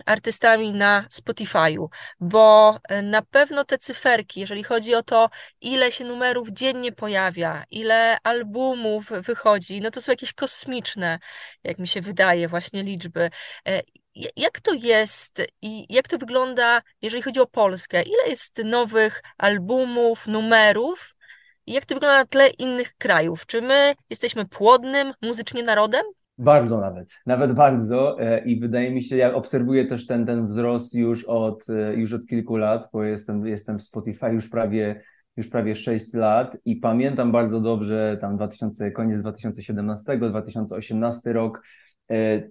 artystami 0.06 0.72
na 0.72 1.06
Spotify'u? 1.10 1.88
Bo 2.20 2.78
e, 2.88 3.02
na 3.02 3.22
pewno 3.22 3.64
te 3.64 3.78
cyferki, 3.78 4.40
jeżeli 4.40 4.64
chodzi 4.64 4.94
o 4.94 5.02
to, 5.02 5.30
ile 5.60 5.92
się 5.92 6.04
numerów 6.04 6.48
dziennie 6.48 6.92
pojawia, 6.92 7.64
ile 7.70 8.16
albumów 8.22 9.10
wychodzi, 9.10 9.80
no 9.80 9.90
to 9.90 10.00
są 10.00 10.12
jakieś 10.12 10.32
kosmiczne, 10.32 11.18
jak 11.64 11.78
mi 11.78 11.88
się 11.88 12.00
wydaje, 12.00 12.48
właśnie 12.48 12.82
liczby. 12.82 13.30
E, 13.68 13.82
Jak 14.36 14.60
to 14.60 14.74
jest 14.74 15.42
i 15.62 15.94
jak 15.94 16.08
to 16.08 16.18
wygląda, 16.18 16.82
jeżeli 17.02 17.22
chodzi 17.22 17.40
o 17.40 17.46
Polskę? 17.46 18.02
Ile 18.02 18.28
jest 18.28 18.58
nowych 18.64 19.22
albumów, 19.38 20.26
numerów 20.26 21.16
I 21.66 21.72
jak 21.72 21.84
to 21.84 21.94
wygląda 21.94 22.18
na 22.18 22.26
tle 22.26 22.48
innych 22.48 22.94
krajów? 22.96 23.46
Czy 23.46 23.62
my 23.62 23.94
jesteśmy 24.10 24.46
płodnym 24.48 25.14
muzycznie 25.22 25.62
narodem? 25.62 26.15
Bardzo 26.38 26.80
nawet, 26.80 27.20
nawet 27.26 27.52
bardzo 27.52 28.20
e, 28.20 28.44
i 28.44 28.60
wydaje 28.60 28.90
mi 28.90 29.02
się, 29.02 29.16
ja 29.16 29.34
obserwuję 29.34 29.84
też 29.84 30.06
ten, 30.06 30.26
ten 30.26 30.46
wzrost 30.46 30.94
już 30.94 31.24
od, 31.24 31.70
e, 31.70 31.94
już 31.94 32.12
od 32.12 32.26
kilku 32.26 32.56
lat, 32.56 32.88
bo 32.92 33.04
jestem, 33.04 33.46
jestem 33.46 33.78
w 33.78 33.82
Spotify 33.82 34.26
już 34.32 34.50
prawie, 34.50 35.02
już 35.36 35.48
prawie 35.48 35.74
6 35.74 36.14
lat 36.14 36.56
i 36.64 36.76
pamiętam 36.76 37.32
bardzo 37.32 37.60
dobrze 37.60 38.18
tam 38.20 38.36
2000, 38.36 38.90
koniec 38.90 39.20
2017, 39.20 40.18
2018 40.18 41.32
rok, 41.32 41.62
e, 42.10 42.42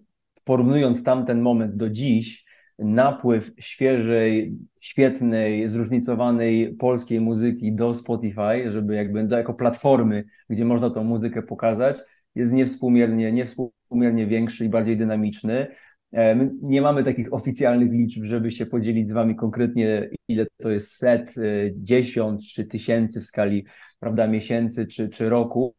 porównując 0.44 1.04
tamten 1.04 1.42
moment 1.42 1.76
do 1.76 1.90
dziś, 1.90 2.46
napływ 2.80 3.52
świeżej, 3.60 4.58
świetnej, 4.80 5.70
zróżnicowanej 5.70 6.76
polskiej 6.76 7.22
muzyki 7.22 7.76
do 7.76 7.94
Spotify, 7.94 8.72
żeby 8.72 8.96
jakby 8.96 9.28
jako 9.30 9.54
platformy, 9.54 10.26
gdzie 10.50 10.66
można 10.66 10.90
tą 10.90 11.04
muzykę 11.04 11.42
pokazać, 11.42 11.98
jest 12.36 12.54
niewspółmiernie, 12.54 13.32
niewspółmiernie 13.32 14.28
większy 14.28 14.66
i 14.66 14.70
bardziej 14.70 14.98
dynamiczny. 14.98 15.68
E, 16.12 16.36
my 16.36 16.52
nie 16.62 16.82
mamy 16.82 17.04
takich 17.04 17.34
oficjalnych 17.34 17.92
liczb, 17.92 18.24
żeby 18.24 18.52
się 18.52 18.66
podzielić 18.66 19.10
z 19.10 19.12
Wami 19.12 19.36
konkretnie, 19.36 20.10
ile 20.28 20.46
to 20.62 20.70
jest 20.70 20.92
set, 20.92 21.38
e, 21.38 21.42
dziesiąt 21.76 22.42
czy 22.44 22.66
tysięcy 22.66 23.22
w 23.22 23.26
skali 23.26 23.66
prawda, 24.00 24.28
miesięcy 24.28 24.88
czy, 24.88 25.10
czy 25.10 25.30
roku. 25.30 25.76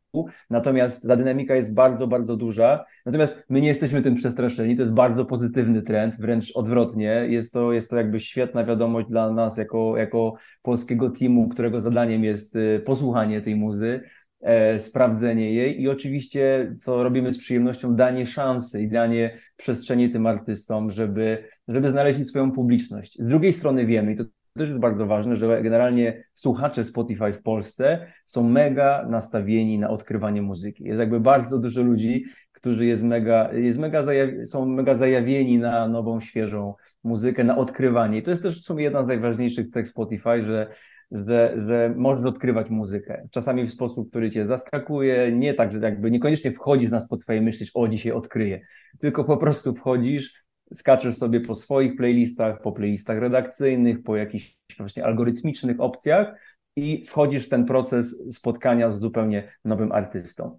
Natomiast 0.51 1.09
ta 1.09 1.17
dynamika 1.17 1.55
jest 1.55 1.75
bardzo, 1.75 2.07
bardzo 2.07 2.37
duża. 2.37 2.85
Natomiast 3.07 3.45
my 3.49 3.61
nie 3.61 3.69
jesteśmy 3.69 4.03
tym 4.03 4.15
przestraszeni. 4.15 4.77
To 4.77 4.83
jest 4.83 4.95
bardzo 4.95 5.25
pozytywny 5.25 5.83
trend, 5.83 6.17
wręcz 6.17 6.57
odwrotnie. 6.57 7.27
Jest 7.29 7.53
to, 7.53 7.73
jest 7.73 7.91
to 7.91 7.97
jakby 7.97 8.21
świetna 8.21 8.65
wiadomość 8.65 9.09
dla 9.09 9.33
nas 9.33 9.59
jako, 9.59 9.97
jako 9.97 10.35
polskiego 10.63 11.11
teamu, 11.11 11.49
którego 11.49 11.81
zadaniem 11.81 12.25
jest 12.25 12.57
e, 12.57 12.81
posłuchanie 12.81 13.41
tej 13.41 13.57
muzy 13.57 14.01
sprawdzenie 14.79 15.53
jej 15.53 15.83
i 15.83 15.89
oczywiście, 15.89 16.73
co 16.79 17.03
robimy 17.03 17.31
z 17.31 17.39
przyjemnością, 17.39 17.97
danie 17.97 18.27
szansy 18.27 18.83
i 18.83 18.89
danie 18.89 19.39
przestrzeni 19.57 20.11
tym 20.11 20.27
artystom, 20.27 20.91
żeby, 20.91 21.45
żeby 21.69 21.91
znaleźli 21.91 22.25
swoją 22.25 22.53
publiczność. 22.53 23.19
Z 23.19 23.29
drugiej 23.29 23.53
strony 23.53 23.87
wiemy, 23.87 24.13
i 24.13 24.17
to 24.17 24.25
też 24.57 24.69
jest 24.69 24.81
bardzo 24.81 25.07
ważne, 25.07 25.37
że 25.37 25.63
generalnie 25.63 26.25
słuchacze 26.33 26.85
Spotify 26.85 27.33
w 27.33 27.43
Polsce 27.43 28.07
są 28.25 28.49
mega 28.49 29.07
nastawieni 29.11 29.79
na 29.79 29.91
odkrywanie 29.91 30.43
muzyki. 30.43 30.85
Jest 30.85 31.01
jakby 31.01 31.21
bardzo 31.21 31.59
dużo 31.59 31.83
ludzi, 31.83 32.25
którzy 32.53 32.87
jest 32.87 33.03
mega, 33.03 33.53
jest 33.53 33.79
mega 33.79 34.03
są 34.45 34.67
mega 34.67 34.95
zajawieni 34.95 35.59
na 35.59 35.89
nową, 35.89 36.21
świeżą 36.21 36.75
muzykę, 37.05 37.45
na 37.45 37.59
odkrywanie. 37.59 38.19
I 38.19 38.23
to 38.23 38.31
jest 38.31 38.43
też 38.43 38.61
w 38.61 38.65
sumie 38.65 38.85
jedna 38.85 39.03
z 39.03 39.07
najważniejszych 39.07 39.69
cech 39.69 39.89
Spotify, 39.89 40.43
że 40.43 40.71
że, 41.11 41.57
że 41.67 41.95
możesz 41.97 42.25
odkrywać 42.25 42.71
muzykę. 42.71 43.29
Czasami 43.31 43.67
w 43.67 43.73
sposób, 43.73 44.11
który 44.11 44.31
cię 44.31 44.47
zaskakuje, 44.47 45.33
nie 45.33 45.55
tak, 45.55 45.73
że 45.73 45.79
jakby 45.79 46.11
niekoniecznie 46.11 46.53
wchodzisz 46.53 46.91
na 46.91 47.01
Spotify 47.01 47.37
i 47.37 47.41
myślisz, 47.41 47.71
o 47.75 47.89
dzisiaj 47.89 48.13
odkryję, 48.13 48.61
tylko 49.01 49.25
po 49.25 49.37
prostu 49.37 49.75
wchodzisz, 49.75 50.45
skaczesz 50.75 51.17
sobie 51.17 51.41
po 51.41 51.55
swoich 51.55 51.97
playlistach, 51.97 52.61
po 52.61 52.73
playlistach 52.73 53.19
redakcyjnych, 53.19 54.03
po 54.03 54.17
jakichś 54.17 54.57
właśnie 54.79 55.05
algorytmicznych 55.05 55.81
opcjach 55.81 56.35
i 56.77 57.05
wchodzisz 57.07 57.47
w 57.47 57.49
ten 57.49 57.65
proces 57.65 58.37
spotkania 58.37 58.91
z 58.91 59.01
zupełnie 59.01 59.53
nowym 59.65 59.93
artystą. 59.93 60.59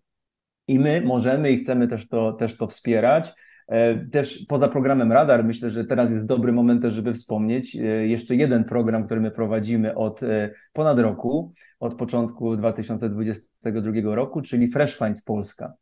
I 0.68 0.80
my 0.80 1.01
możemy 1.01 1.51
i 1.51 1.58
chcemy 1.58 1.88
też 1.88 2.08
to, 2.08 2.34
też 2.34 2.58
to 2.58 2.68
wspierać. 2.68 3.34
E, 3.67 4.05
też 4.05 4.45
poza 4.47 4.67
programem 4.67 5.12
Radar 5.12 5.43
myślę, 5.43 5.69
że 5.69 5.86
teraz 5.86 6.12
jest 6.12 6.25
dobry 6.25 6.51
moment 6.51 6.86
żeby 6.86 7.13
wspomnieć 7.13 7.75
e, 7.75 7.79
jeszcze 8.07 8.36
jeden 8.36 8.63
program, 8.63 9.05
który 9.05 9.21
my 9.21 9.31
prowadzimy 9.31 9.95
od 9.95 10.24
e, 10.24 10.50
ponad 10.74 11.00
roku, 11.00 11.53
od 11.79 11.95
początku 11.95 12.57
2022 12.57 14.15
roku, 14.15 14.41
czyli 14.41 14.67
Fresh 14.67 14.97
Finds 14.97 15.21
Polska. 15.21 15.74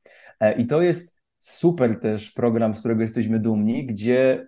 I 0.57 0.67
to 0.67 0.81
jest 0.81 1.21
super 1.39 1.99
też 1.99 2.31
program, 2.31 2.75
z 2.75 2.79
którego 2.79 3.01
jesteśmy 3.01 3.39
dumni, 3.39 3.85
gdzie 3.85 4.47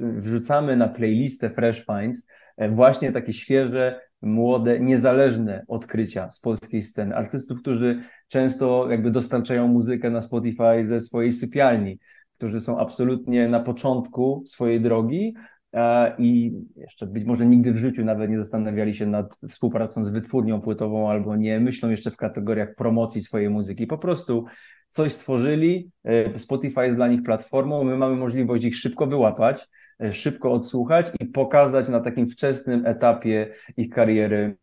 wrzucamy 0.00 0.76
na 0.76 0.88
playlistę 0.88 1.50
Fresh 1.50 1.86
Finds 1.86 2.26
właśnie 2.70 3.12
takie 3.12 3.32
świeże, 3.32 4.00
młode, 4.22 4.80
niezależne 4.80 5.64
odkrycia 5.68 6.30
z 6.30 6.40
polskiej 6.40 6.82
sceny. 6.82 7.16
Artystów, 7.16 7.60
którzy 7.60 8.02
często 8.28 8.90
jakby 8.90 9.10
dostarczają 9.10 9.68
muzykę 9.68 10.10
na 10.10 10.22
Spotify 10.22 10.84
ze 10.84 11.00
swojej 11.00 11.32
sypialni, 11.32 11.98
którzy 12.38 12.60
są 12.60 12.78
absolutnie 12.78 13.48
na 13.48 13.60
początku 13.60 14.44
swojej 14.46 14.80
drogi 14.80 15.34
e, 15.72 16.16
i 16.18 16.52
jeszcze 16.76 17.06
być 17.06 17.24
może 17.24 17.46
nigdy 17.46 17.72
w 17.72 17.76
życiu 17.76 18.04
nawet 18.04 18.30
nie 18.30 18.38
zastanawiali 18.38 18.94
się 18.94 19.06
nad 19.06 19.38
współpracą 19.48 20.04
z 20.04 20.10
wytwórnią 20.10 20.60
płytową 20.60 21.10
albo 21.10 21.36
nie 21.36 21.60
myślą 21.60 21.90
jeszcze 21.90 22.10
w 22.10 22.16
kategoriach 22.16 22.74
promocji 22.74 23.20
swojej 23.20 23.50
muzyki. 23.50 23.86
Po 23.86 23.98
prostu 23.98 24.44
coś 24.88 25.12
stworzyli, 25.12 25.90
e, 26.04 26.38
Spotify 26.38 26.84
jest 26.84 26.96
dla 26.96 27.08
nich 27.08 27.22
platformą, 27.22 27.84
my 27.84 27.96
mamy 27.96 28.16
możliwość 28.16 28.64
ich 28.64 28.76
szybko 28.76 29.06
wyłapać, 29.06 29.68
e, 30.00 30.12
szybko 30.12 30.52
odsłuchać 30.52 31.10
i 31.20 31.26
pokazać 31.26 31.88
na 31.88 32.00
takim 32.00 32.26
wczesnym 32.26 32.86
etapie 32.86 33.54
ich 33.76 33.90
kariery 33.90 34.56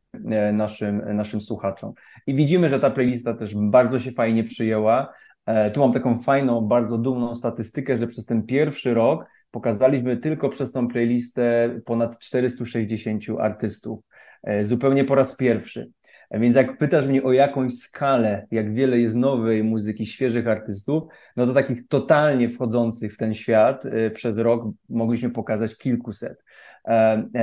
naszym, 0.53 1.15
naszym 1.15 1.41
słuchaczom. 1.41 1.93
I 2.27 2.35
widzimy, 2.35 2.69
że 2.69 2.79
ta 2.79 2.89
playlista 2.89 3.33
też 3.33 3.55
bardzo 3.55 3.99
się 3.99 4.11
fajnie 4.11 4.43
przyjęła. 4.43 5.13
E, 5.45 5.71
tu 5.71 5.79
mam 5.79 5.93
taką 5.93 6.17
fajną, 6.17 6.61
bardzo 6.61 6.97
dumną 6.97 7.35
statystykę, 7.35 7.97
że 7.97 8.07
przez 8.07 8.25
ten 8.25 8.43
pierwszy 8.43 8.93
rok 8.93 9.25
pokazaliśmy 9.51 10.17
tylko 10.17 10.49
przez 10.49 10.71
tą 10.71 10.87
playlistę 10.87 11.75
ponad 11.85 12.19
460 12.19 13.23
artystów. 13.39 13.99
E, 14.43 14.63
zupełnie 14.63 15.03
po 15.03 15.15
raz 15.15 15.35
pierwszy. 15.35 15.91
E, 16.29 16.39
więc 16.39 16.55
jak 16.55 16.77
pytasz 16.77 17.07
mnie 17.07 17.23
o 17.23 17.33
jakąś 17.33 17.73
skalę, 17.73 18.47
jak 18.51 18.73
wiele 18.73 18.99
jest 18.99 19.15
nowej 19.15 19.63
muzyki, 19.63 20.05
świeżych 20.05 20.47
artystów, 20.47 21.03
no 21.35 21.45
to 21.45 21.53
takich 21.53 21.87
totalnie 21.87 22.49
wchodzących 22.49 23.13
w 23.13 23.17
ten 23.17 23.33
świat 23.33 23.83
przez 24.13 24.37
rok 24.37 24.65
mogliśmy 24.89 25.29
pokazać 25.29 25.77
kilkuset. 25.77 26.43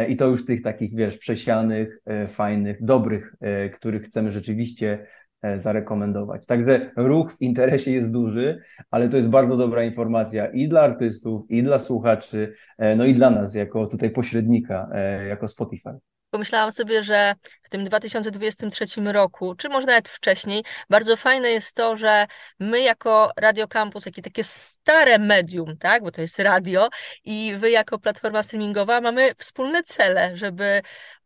I 0.08 0.16
to 0.16 0.26
już 0.26 0.46
tych 0.46 0.62
takich, 0.62 0.94
wiesz, 0.94 1.18
przesianych, 1.18 1.98
fajnych, 2.28 2.84
dobrych, 2.84 3.34
których 3.72 4.02
chcemy 4.02 4.32
rzeczywiście 4.32 5.06
zarekomendować. 5.56 6.46
Także 6.46 6.90
ruch 6.96 7.32
w 7.32 7.42
interesie 7.42 7.90
jest 7.90 8.12
duży, 8.12 8.62
ale 8.90 9.08
to 9.08 9.16
jest 9.16 9.28
bardzo 9.28 9.56
dobra 9.56 9.84
informacja 9.84 10.46
i 10.46 10.68
dla 10.68 10.80
artystów, 10.80 11.50
i 11.50 11.62
dla 11.62 11.78
słuchaczy, 11.78 12.54
e, 12.78 12.96
no 12.96 13.04
i 13.04 13.14
dla 13.14 13.30
nas 13.30 13.54
jako 13.54 13.86
tutaj 13.86 14.10
pośrednika, 14.10 14.88
e, 14.92 15.26
jako 15.26 15.48
Spotify. 15.48 15.90
Pomyślałam 16.30 16.70
sobie, 16.70 17.02
że 17.02 17.34
w 17.62 17.68
tym 17.68 17.84
2023 17.84 19.12
roku, 19.12 19.54
czy 19.54 19.68
może 19.68 19.86
nawet 19.86 20.08
wcześniej, 20.08 20.64
bardzo 20.90 21.16
fajne 21.16 21.50
jest 21.50 21.76
to, 21.76 21.96
że 21.96 22.26
my 22.60 22.80
jako 22.80 23.30
Radio 23.36 23.68
Campus, 23.68 24.06
jakie 24.06 24.22
takie 24.22 24.44
stare 24.44 25.18
medium, 25.18 25.76
tak, 25.76 26.02
bo 26.02 26.10
to 26.10 26.20
jest 26.20 26.38
radio, 26.38 26.88
i 27.24 27.54
wy 27.58 27.70
jako 27.70 27.98
platforma 27.98 28.42
streamingowa 28.42 29.00
mamy 29.00 29.34
wspólne 29.34 29.82
cele, 29.82 30.36
żeby 30.36 30.82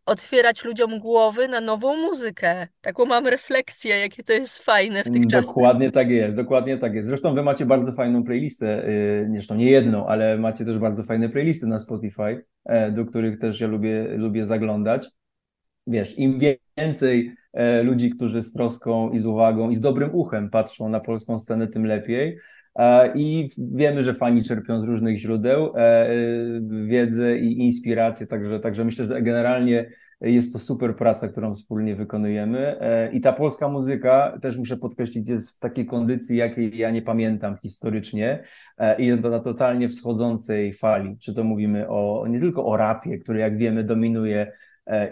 otwierać 0.06 0.64
ludziom 0.64 0.98
głowy 0.98 1.48
na 1.48 1.60
nową 1.60 1.96
muzykę. 1.96 2.66
Taką 2.80 3.04
mam 3.06 3.26
refleksję, 3.26 3.96
jakie 3.96 4.22
to 4.22 4.32
jest 4.32 4.58
fajne 4.58 5.04
w 5.04 5.10
tych 5.10 5.26
czasach. 5.26 5.46
Dokładnie 5.46 5.90
tak 5.90 6.10
jest, 6.10 6.36
dokładnie 6.36 6.78
tak 6.78 6.94
jest. 6.94 7.08
Zresztą 7.08 7.34
wy 7.34 7.42
macie 7.42 7.66
bardzo 7.66 7.92
fajną 7.92 8.25
playlistę, 8.25 8.66
yy, 8.66 9.28
zresztą 9.32 9.54
nie 9.54 9.70
jedną, 9.70 10.06
ale 10.06 10.38
macie 10.38 10.64
też 10.64 10.78
bardzo 10.78 11.02
fajne 11.02 11.28
playlisty 11.28 11.66
na 11.66 11.78
Spotify, 11.78 12.44
e, 12.64 12.90
do 12.90 13.04
których 13.04 13.38
też 13.38 13.60
ja 13.60 13.66
lubię, 13.66 14.04
lubię 14.16 14.46
zaglądać. 14.46 15.08
Wiesz, 15.86 16.18
im 16.18 16.40
więcej 16.76 17.34
e, 17.52 17.82
ludzi, 17.82 18.10
którzy 18.10 18.42
z 18.42 18.52
troską 18.52 19.10
i 19.10 19.18
z 19.18 19.26
uwagą 19.26 19.70
i 19.70 19.76
z 19.76 19.80
dobrym 19.80 20.10
uchem 20.12 20.50
patrzą 20.50 20.88
na 20.88 21.00
polską 21.00 21.38
scenę, 21.38 21.66
tym 21.66 21.86
lepiej. 21.86 22.38
E, 22.76 23.12
I 23.14 23.50
wiemy, 23.59 24.04
że 24.04 24.14
fani 24.14 24.42
czerpią 24.42 24.80
z 24.80 24.85
różnych 24.85 25.18
źródeł 25.18 25.73
e, 25.76 26.09
wiedzę 26.87 27.38
i 27.38 27.64
inspirację, 27.64 28.26
także, 28.26 28.61
także 28.61 28.85
myślę, 28.85 29.06
że 29.06 29.23
generalnie 29.23 29.90
jest 30.21 30.52
to 30.52 30.59
super 30.59 30.97
praca, 30.97 31.28
którą 31.28 31.54
wspólnie 31.54 31.97
wykonujemy. 31.97 32.80
E, 32.80 33.12
I 33.12 33.21
ta 33.21 33.33
polska 33.33 33.68
muzyka, 33.68 34.38
też 34.42 34.56
muszę 34.56 34.76
podkreślić, 34.76 35.28
jest 35.28 35.56
w 35.56 35.59
takiej 35.59 35.87
kondycji, 35.87 36.37
jakiej 36.37 36.78
ja 36.78 36.90
nie 36.90 37.02
pamiętam 37.02 37.56
historycznie 37.56 38.42
i 38.99 39.06
jest 39.06 39.23
to 39.23 39.30
na 39.30 39.40
totalnie 39.40 39.88
wschodzącej 39.88 40.73
fali. 40.73 41.18
Czy 41.18 41.35
to 41.35 41.45
mówimy 41.45 41.88
o 41.88 42.26
nie 42.28 42.40
tylko 42.40 42.66
o 42.66 42.76
rapie, 42.76 43.18
który 43.18 43.38
jak 43.38 43.59
wiemy 43.59 43.85
dominuje 43.85 44.52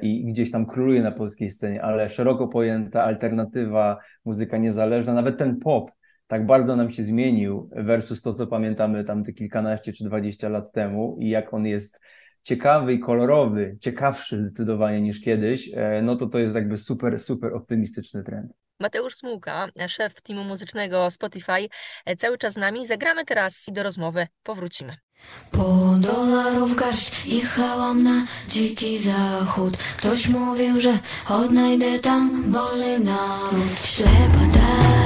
i 0.03 0.25
gdzieś 0.25 0.51
tam 0.51 0.67
króluje 0.67 1.03
na 1.03 1.11
polskiej 1.11 1.51
scenie, 1.51 1.83
ale 1.83 2.09
szeroko 2.09 2.49
pojęta 2.49 3.05
alternatywa, 3.05 3.99
muzyka 4.25 4.59
niezależna, 4.59 5.15
nawet 5.15 5.39
ten 5.39 5.57
pop, 5.57 5.91
tak 6.27 6.47
bardzo 6.47 6.77
nam 6.77 6.93
się 6.93 7.05
zmienił 7.05 7.71
versus 7.73 8.23
to, 8.23 8.33
co 8.33 8.47
pamiętamy 8.47 9.05
tam 9.05 9.25
te 9.25 9.33
kilkanaście 9.33 9.93
czy 9.93 10.05
dwadzieścia 10.05 10.49
lat 10.49 10.73
temu 10.73 11.17
i 11.21 11.29
jak 11.29 11.55
on 11.55 11.67
jest 11.67 12.01
ciekawy 12.43 12.95
i 12.95 12.99
kolorowy, 12.99 13.77
ciekawszy 13.81 14.39
zdecydowanie 14.39 15.01
niż 15.01 15.21
kiedyś, 15.21 15.71
e, 15.75 16.03
no 16.03 16.17
to 16.17 16.27
to 16.27 16.39
jest 16.39 16.55
jakby 16.55 16.79
super, 16.79 17.21
super 17.21 17.55
optymistyczny 17.55 18.25
trend. 18.25 18.53
Mateusz 18.81 19.15
Smułka, 19.15 19.69
szef 19.89 20.23
teamu 20.23 20.45
muzycznego 20.45 21.11
Spotify, 21.11 21.69
e, 22.07 22.17
cały 22.17 22.39
czas 22.39 22.55
z 22.55 22.57
nami. 22.57 22.87
Zagramy 22.87 23.25
teraz 23.25 23.69
i 23.69 23.73
do 23.73 23.83
rozmowy 23.83 24.27
powrócimy. 24.43 24.97
Po 25.51 25.97
dolarów 26.01 26.77
garść 26.77 27.27
jechałam 27.27 28.03
na 28.03 28.27
dziki 28.49 28.99
zachód 28.99 29.77
Ktoś 29.77 30.29
mówił, 30.29 30.81
że 30.81 30.99
odnajdę 31.29 31.99
tam 31.99 32.51
wolny 32.51 33.01
naród 33.01 33.81
Ślepa 33.85 34.53
tak, 34.55 35.04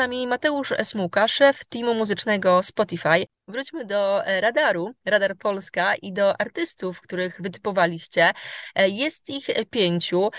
nami 0.00 0.26
Mateusz 0.26 0.72
Smuka, 0.84 1.28
szef 1.28 1.64
teamu 1.64 1.94
muzycznego 1.94 2.62
Spotify. 2.62 3.26
Wróćmy 3.48 3.84
do 3.84 4.24
e, 4.26 4.40
Radaru, 4.40 4.90
Radar 5.04 5.36
Polska 5.36 5.94
i 5.94 6.12
do 6.12 6.40
artystów, 6.40 7.00
których 7.00 7.40
wytypowaliście. 7.42 8.30
E, 8.74 8.88
Jest 8.88 9.30
ich 9.30 9.50
e, 9.50 9.64
pięciu. 9.64 10.30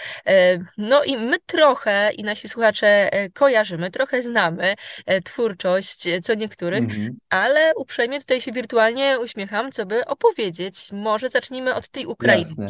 No 0.78 1.04
i 1.04 1.18
my 1.18 1.38
trochę, 1.46 2.12
i 2.14 2.24
nasi 2.24 2.50
słuchacze 2.50 3.10
kojarzymy, 3.34 3.92
trochę 3.92 4.22
znamy 4.22 4.76
twórczość 5.24 6.04
co 6.24 6.34
niektórych, 6.34 6.84
Mhm. 6.84 7.18
ale 7.30 7.72
uprzejmie 7.76 8.20
tutaj 8.20 8.42
się 8.42 8.52
wirtualnie 8.52 9.20
uśmiecham, 9.20 9.72
co 9.72 9.86
by 9.86 10.06
opowiedzieć. 10.06 10.76
Może 10.92 11.30
zacznijmy 11.30 11.76
od 11.76 11.90
tej 11.90 12.08
Jasne. 12.40 12.68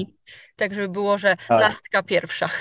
Tak 0.62 0.74
żeby 0.74 0.90
było, 0.90 1.18
że 1.18 1.36
Tak. 1.48 2.06
pierwsza. 2.06 2.50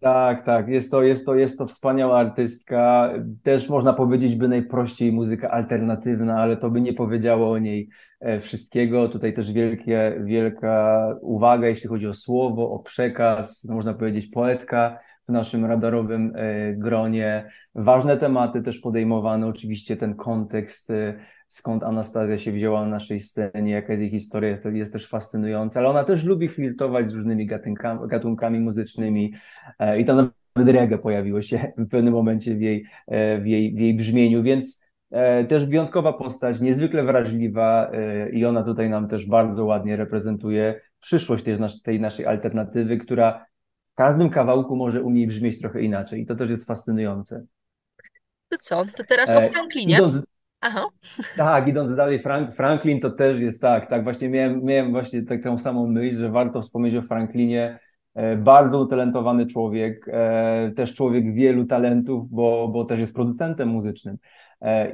Tak, 0.00 0.44
tak. 0.44 0.68
Jest 0.68 0.90
to, 0.90 1.02
jest 1.02 1.26
to, 1.26 1.34
jest 1.34 1.58
to 1.58 1.66
wspaniała 1.66 2.18
artystka. 2.18 3.12
Też 3.42 3.68
można 3.68 3.92
powiedzieć, 3.92 4.34
by 4.34 4.48
najprościej 4.48 5.12
muzyka 5.12 5.50
alternatywna, 5.50 6.42
ale 6.42 6.56
to 6.56 6.70
by 6.70 6.80
nie 6.80 6.92
powiedziało 6.92 7.50
o 7.50 7.58
niej 7.58 7.88
e, 8.20 8.40
wszystkiego. 8.40 9.08
Tutaj 9.08 9.32
też 9.32 9.52
wielkie, 9.52 10.20
wielka 10.24 11.06
uwaga, 11.20 11.66
jeśli 11.66 11.88
chodzi 11.88 12.08
o 12.08 12.14
słowo, 12.14 12.70
o 12.70 12.78
przekaz, 12.78 13.64
można 13.64 13.94
powiedzieć 13.94 14.26
poetka 14.26 14.98
w 15.28 15.32
naszym 15.32 15.64
radarowym 15.64 16.32
e, 16.34 16.74
gronie. 16.74 17.50
Ważne 17.74 18.16
tematy 18.16 18.62
też 18.62 18.78
podejmowane, 18.78 19.46
oczywiście 19.46 19.96
ten 19.96 20.14
kontekst, 20.14 20.90
e, 20.90 21.14
skąd 21.48 21.82
Anastazja 21.82 22.38
się 22.38 22.52
wzięła 22.52 22.82
na 22.82 22.88
naszej 22.88 23.20
scenie, 23.20 23.72
jaka 23.72 23.92
jest 23.92 24.02
jej 24.02 24.10
historia, 24.10 24.50
jest, 24.50 24.64
jest 24.72 24.92
też 24.92 25.08
fascynująca, 25.08 25.80
ale 25.80 25.88
ona 25.88 26.04
też 26.04 26.24
lubi 26.24 26.48
flirtować 26.48 27.10
z 27.10 27.14
różnymi 27.14 27.46
gatunkami, 27.46 28.08
gatunkami 28.08 28.60
muzycznymi 28.60 29.34
e, 29.78 30.00
i 30.00 30.04
tam 30.04 30.30
nawet 30.56 30.74
reggae 30.74 30.98
pojawiło 30.98 31.42
się 31.42 31.58
w 31.78 31.88
pewnym 31.88 32.14
momencie 32.14 32.54
w 32.54 32.60
jej, 32.60 32.84
w 33.40 33.46
jej, 33.46 33.74
w 33.74 33.78
jej 33.78 33.94
brzmieniu, 33.94 34.42
więc 34.42 34.86
też 35.48 35.66
wyjątkowa 35.66 36.12
postać, 36.12 36.60
niezwykle 36.60 37.04
wrażliwa 37.04 37.90
i 38.32 38.44
ona 38.44 38.62
tutaj 38.62 38.90
nam 38.90 39.08
też 39.08 39.26
bardzo 39.26 39.64
ładnie 39.64 39.96
reprezentuje 39.96 40.80
przyszłość 41.00 41.44
tej, 41.44 41.58
tej 41.84 42.00
naszej 42.00 42.26
alternatywy, 42.26 42.96
która 42.96 43.46
każdym 43.96 44.30
kawałku 44.30 44.76
może 44.76 45.02
u 45.02 45.10
niej 45.10 45.26
brzmieć 45.26 45.60
trochę 45.60 45.82
inaczej 45.82 46.20
i 46.20 46.26
to 46.26 46.34
też 46.34 46.50
jest 46.50 46.66
fascynujące. 46.66 47.44
To 48.48 48.58
co? 48.60 48.84
To 48.96 49.04
teraz 49.08 49.30
o 49.30 49.42
E, 49.42 49.50
Franklinie. 49.50 49.94
Idąc, 49.94 50.16
Aha. 50.60 50.86
tak, 51.36 51.68
idąc 51.68 51.94
dalej, 51.94 52.18
Frank, 52.18 52.54
Franklin 52.54 53.00
to 53.00 53.10
też 53.10 53.40
jest 53.40 53.60
tak, 53.60 53.90
tak, 53.90 54.04
właśnie 54.04 54.28
miałem, 54.28 54.64
miałem 54.64 54.92
właśnie 54.92 55.22
tak, 55.22 55.40
samą 55.58 55.86
myśl, 55.86 56.18
że 56.18 56.30
warto 56.30 56.62
wspomnieć 56.62 56.94
o 56.94 57.02
Franklinie. 57.02 57.78
E, 58.14 58.36
Bardzo 58.36 58.80
utalentowany 58.80 59.46
człowiek, 59.46 60.08
e, 60.12 60.72
też 60.76 60.94
człowiek 60.94 61.34
wielu 61.34 61.64
talentów, 61.64 62.30
bo, 62.30 62.68
bo 62.68 62.84
też 62.84 63.00
jest 63.00 63.14
producentem 63.14 63.68
muzycznym 63.68 64.18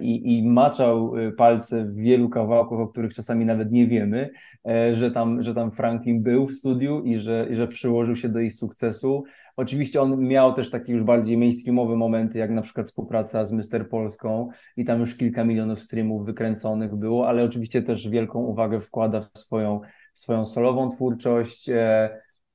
i, 0.01 0.39
i 0.39 0.49
maczał 0.49 1.19
e, 1.19 1.33
palce 1.33 1.85
w 1.85 1.95
wielu 1.95 2.29
kawałkach, 2.29 2.79
o 2.79 2.89
których 2.89 3.15
czasami 3.15 3.45
nawet 3.45 3.73
nie 3.73 3.87
wiemy, 3.87 4.31
e, 4.69 4.95
że 4.95 5.11
tam, 5.11 5.43
że 5.43 5.55
tam 5.55 5.71
Franklin 5.71 6.23
był 6.23 6.47
w 6.47 6.55
studiu 6.55 7.03
i 7.03 7.19
że, 7.19 7.47
i 7.51 7.55
że 7.55 7.69
przyłożył 7.69 8.17
się 8.17 8.29
do 8.29 8.41
ich 8.41 8.53
sukcesu. 8.53 9.25
Oczywiście 9.57 10.03
on 10.03 10.21
miał 10.21 10.55
też 10.55 10.71
takie 10.71 10.93
już 10.93 11.03
bardziej 11.03 11.39
mainstreamowe 11.39 11.97
momenty, 11.97 12.39
jak 12.39 12.51
na 12.51 12.63
przykład 12.63 12.87
współpraca 12.87 13.45
z 13.45 13.53
Mister 13.53 13.89
Polską 13.89 14.49
i 14.77 14.85
tam 14.85 15.01
już 15.01 15.17
kilka 15.17 15.45
milionów 15.45 15.81
streamów 15.81 16.27
wykręconych 16.27 16.97
było, 16.97 17.29
ale 17.29 17.45
oczywiście 17.45 17.83
też 17.83 18.09
wielką 18.09 18.41
uwagę 18.41 18.81
wkłada 18.81 19.21
w 19.21 19.39
swoją, 19.39 19.81
w 20.15 20.19
swoją 20.19 20.45
solową 20.45 20.91
twórczość. 20.91 21.69
E, 21.69 22.11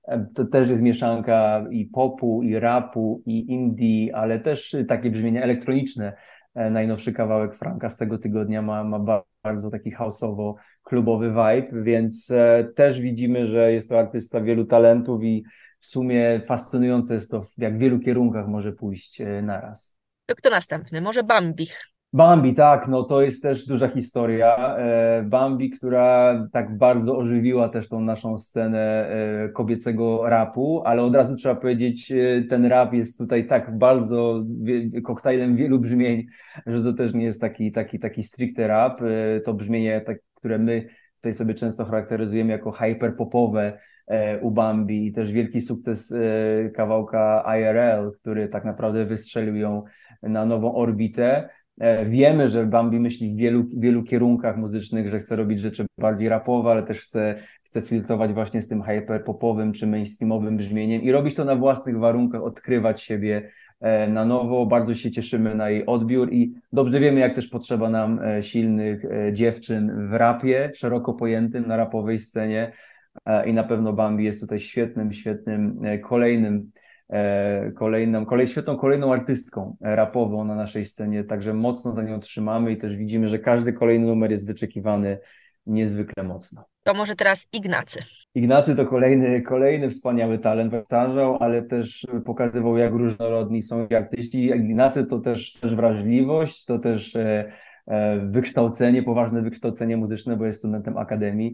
e, 0.07 0.25
To 0.35 0.45
też 0.45 0.69
jest 0.69 0.81
mieszanka 0.81 1.65
i 1.71 1.85
popu, 1.85 2.43
i 2.43 2.59
rapu, 2.59 3.23
i 3.25 3.51
indie, 3.51 4.15
ale 4.15 4.39
też 4.39 4.75
takie 4.87 5.11
brzmienia 5.11 5.41
elektroniczne. 5.41 6.13
E, 6.57 6.69
Najnowszy 6.69 7.13
kawałek 7.13 7.55
Franka 7.55 7.89
z 7.89 7.97
tego 7.97 8.17
tygodnia 8.17 8.61
ma, 8.61 8.83
ma 8.83 8.99
ba- 8.99 9.23
bardzo 9.43 9.71
taki 9.71 9.91
houseowo-klubowy 9.91 11.29
vibe, 11.29 11.83
więc 11.83 12.31
e, 12.31 12.67
też 12.75 13.01
widzimy, 13.01 13.47
że 13.47 13.71
jest 13.73 13.89
to 13.89 13.99
artysta 13.99 14.41
wielu 14.41 14.65
talentów 14.65 15.23
i 15.23 15.43
w 15.79 15.85
sumie 15.85 16.41
fascynujące 16.45 17.13
jest 17.13 17.31
to, 17.31 17.41
w 17.43 17.51
jak 17.57 17.77
wielu 17.77 17.99
kierunkach 17.99 18.47
może 18.47 18.71
pójść 18.73 19.21
e, 19.21 19.41
naraz. 19.41 19.95
To 20.25 20.35
kto 20.35 20.49
następny? 20.49 21.01
Może 21.01 21.23
Bambi. 21.23 21.67
Bambi, 22.17 22.53
tak, 22.53 22.87
no 22.87 23.03
to 23.03 23.21
jest 23.21 23.43
też 23.43 23.65
duża 23.67 23.87
historia. 23.87 24.77
E, 24.77 25.23
Bambi, 25.23 25.69
która 25.69 26.47
tak 26.51 26.77
bardzo 26.77 27.17
ożywiła 27.17 27.69
też 27.69 27.87
tą 27.89 28.01
naszą 28.01 28.37
scenę 28.37 29.09
e, 29.09 29.49
kobiecego 29.49 30.29
rapu, 30.29 30.81
ale 30.85 31.01
od 31.01 31.15
razu 31.15 31.35
trzeba 31.35 31.55
powiedzieć, 31.55 32.11
e, 32.11 32.43
ten 32.49 32.65
rap 32.65 32.93
jest 32.93 33.17
tutaj 33.17 33.47
tak 33.47 33.77
bardzo 33.77 34.43
koktajlem 35.03 35.55
wielu 35.55 35.79
brzmień, 35.79 36.25
że 36.65 36.83
to 36.83 36.93
też 36.93 37.13
nie 37.13 37.23
jest 37.23 37.41
taki, 37.41 37.71
taki, 37.71 37.99
taki 37.99 38.23
stricte 38.23 38.67
rap. 38.67 39.01
To 39.45 39.53
brzmienie, 39.53 40.01
tak, 40.01 40.17
które 40.35 40.57
my 40.57 40.87
tutaj 41.15 41.33
sobie 41.33 41.53
często 41.53 41.85
charakteryzujemy 41.85 42.51
jako 42.51 42.71
hyperpopowe 42.71 43.79
u 44.41 44.51
Bambi 44.51 45.07
i 45.07 45.11
też 45.11 45.31
wielki 45.31 45.61
sukces 45.61 46.15
kawałka 46.73 47.43
IRL, 47.57 48.11
który 48.21 48.47
tak 48.47 48.65
naprawdę 48.65 49.05
wystrzelił 49.05 49.55
ją 49.55 49.83
na 50.23 50.45
nową 50.45 50.75
orbitę. 50.75 51.49
E, 51.79 52.05
wiemy, 52.05 52.49
że 52.49 52.65
Bambi 52.65 52.99
myśli 52.99 53.31
w 53.31 53.35
wielu, 53.35 53.65
wielu 53.77 54.03
kierunkach 54.03 54.57
muzycznych, 54.57 55.09
że 55.09 55.19
chce 55.19 55.35
robić 55.35 55.59
rzeczy 55.59 55.85
bardziej 55.97 56.29
rapowe, 56.29 56.71
ale 56.71 56.83
też 56.83 57.01
chce, 57.01 57.35
chce 57.63 57.81
filtrować 57.81 58.33
właśnie 58.33 58.61
z 58.61 58.67
tym 58.67 58.83
hyperpopowym 58.83 59.73
czy 59.73 59.87
mainstreamowym 59.87 60.57
brzmieniem 60.57 61.01
i 61.01 61.11
robić 61.11 61.35
to 61.35 61.45
na 61.45 61.55
własnych 61.55 61.99
warunkach, 61.99 62.43
odkrywać 62.43 63.01
siebie 63.01 63.51
e, 63.79 64.07
na 64.07 64.25
nowo. 64.25 64.65
Bardzo 64.65 64.95
się 64.95 65.11
cieszymy 65.11 65.55
na 65.55 65.69
jej 65.69 65.85
odbiór 65.85 66.33
i 66.33 66.53
dobrze 66.73 66.99
wiemy, 66.99 67.19
jak 67.19 67.35
też 67.35 67.47
potrzeba 67.47 67.89
nam 67.89 68.19
e, 68.19 68.43
silnych 68.43 69.03
dziewczyn 69.33 70.07
w 70.09 70.13
rapie, 70.13 70.71
szeroko 70.75 71.13
pojętym 71.13 71.67
na 71.67 71.77
rapowej 71.77 72.19
scenie 72.19 72.71
i 73.45 73.53
na 73.53 73.63
pewno 73.63 73.93
Bambi 73.93 74.23
jest 74.23 74.41
tutaj 74.41 74.59
świetnym, 74.59 75.13
świetnym 75.13 75.81
kolejnym 76.01 76.71
kolejną, 77.75 78.25
kolej, 78.25 78.47
świetną 78.47 78.77
kolejną 78.77 79.13
artystką 79.13 79.77
rapową 79.81 80.45
na 80.45 80.55
naszej 80.55 80.85
scenie, 80.85 81.23
także 81.23 81.53
mocno 81.53 81.93
za 81.93 82.03
nią 82.03 82.19
trzymamy 82.19 82.71
i 82.71 82.77
też 82.77 82.95
widzimy, 82.95 83.29
że 83.29 83.39
każdy 83.39 83.73
kolejny 83.73 84.05
numer 84.05 84.31
jest 84.31 84.47
wyczekiwany 84.47 85.19
niezwykle 85.65 86.23
mocno. 86.23 86.65
To 86.83 86.93
może 86.93 87.15
teraz 87.15 87.47
Ignacy. 87.53 87.99
Ignacy 88.35 88.75
to 88.75 88.85
kolejny, 88.85 89.41
kolejny 89.41 89.89
wspaniały 89.89 90.39
talent, 90.39 90.71
powtarzał, 90.71 91.37
ale 91.39 91.61
też 91.61 92.07
pokazywał, 92.25 92.77
jak 92.77 92.93
różnorodni 92.93 93.61
są 93.61 93.87
artyści. 93.97 94.45
Ignacy 94.45 95.05
to 95.05 95.19
też, 95.19 95.53
też 95.53 95.75
wrażliwość, 95.75 96.65
to 96.65 96.79
też 96.79 97.15
e, 97.15 97.51
e, 97.87 98.17
wykształcenie, 98.17 99.03
poważne 99.03 99.41
wykształcenie 99.41 99.97
muzyczne, 99.97 100.37
bo 100.37 100.45
jest 100.45 100.59
studentem 100.59 100.97
Akademii 100.97 101.53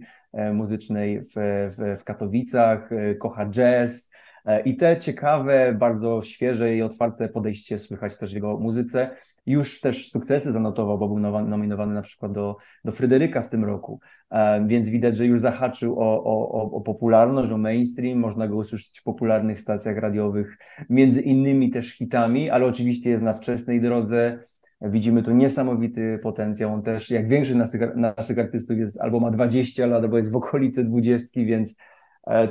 Muzycznej 0.54 1.22
w, 1.22 1.34
w, 1.78 2.00
w 2.02 2.04
Katowicach, 2.04 2.90
kocha 3.20 3.50
jazz, 3.50 4.14
E, 4.14 4.23
I 4.66 4.78
te 4.78 5.00
ciekawe, 5.00 5.76
bardzo 5.80 6.22
świeże 6.22 6.76
i 6.76 6.82
otwarte 6.82 7.30
podejście 7.30 7.80
słychać 7.80 8.18
też 8.18 8.32
w 8.32 8.34
jego 8.34 8.58
muzyce. 8.58 9.10
Już 9.46 9.82
też 9.82 10.12
sukcesy 10.12 10.52
zanotował, 10.52 10.98
bo 10.98 11.08
był 11.08 11.20
nominowany 11.20 11.94
na 11.94 12.02
przykład 12.02 12.32
do, 12.32 12.58
do 12.86 12.92
Fryderyka 12.92 13.42
w 13.42 13.50
tym 13.50 13.66
roku, 13.66 14.00
e, 14.32 14.68
więc 14.68 14.90
widać, 14.90 15.18
że 15.18 15.26
już 15.26 15.40
zahaczył 15.40 16.00
o, 16.00 16.24
o, 16.24 16.72
o 16.72 16.82
popularność, 16.82 17.52
o 17.52 17.58
mainstream. 17.58 18.20
Można 18.20 18.48
go 18.48 18.56
usłyszeć 18.56 19.00
w 19.00 19.04
popularnych 19.04 19.60
stacjach 19.60 19.98
radiowych, 19.98 20.58
między 20.90 21.22
innymi 21.22 21.72
też 21.72 21.94
hitami, 21.94 22.50
ale 22.50 22.66
oczywiście 22.66 23.10
jest 23.10 23.24
na 23.24 23.34
wczesnej 23.34 23.82
drodze. 23.82 24.40
Widzimy 24.82 25.24
tu 25.24 25.32
niesamowity 25.32 26.20
potencjał. 26.24 26.74
On 26.74 26.84
też, 26.84 27.10
jak 27.10 27.28
większość 27.28 27.58
naszych, 27.58 27.96
naszych 27.96 28.40
artystów, 28.40 28.78
jest 28.78 29.02
albo 29.02 29.20
ma 29.20 29.32
20 29.32 29.86
lat, 29.86 30.04
albo 30.04 30.18
jest 30.18 30.32
w 30.32 30.36
okolicy 30.36 30.84
20, 30.84 31.42
więc 31.42 31.76
E, 31.76 31.93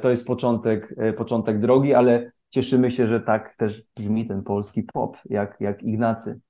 to 0.02 0.10
jest 0.10 0.26
początek, 0.26 0.94
e, 0.98 1.12
początek 1.12 1.60
drogi, 1.60 1.94
ale 1.94 2.32
cieszymy 2.50 2.90
się, 2.90 3.08
że 3.08 3.20
tak 3.20 3.56
też 3.56 3.82
brzmi 3.96 4.26
ten 4.26 4.42
polski 4.42 4.82
pop, 4.82 5.16
jak, 5.24 5.56
jak 5.60 5.82
Ignacy. 5.82 6.40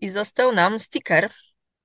I 0.00 0.08
został 0.08 0.52
nam 0.52 0.78
sticker. 0.78 1.30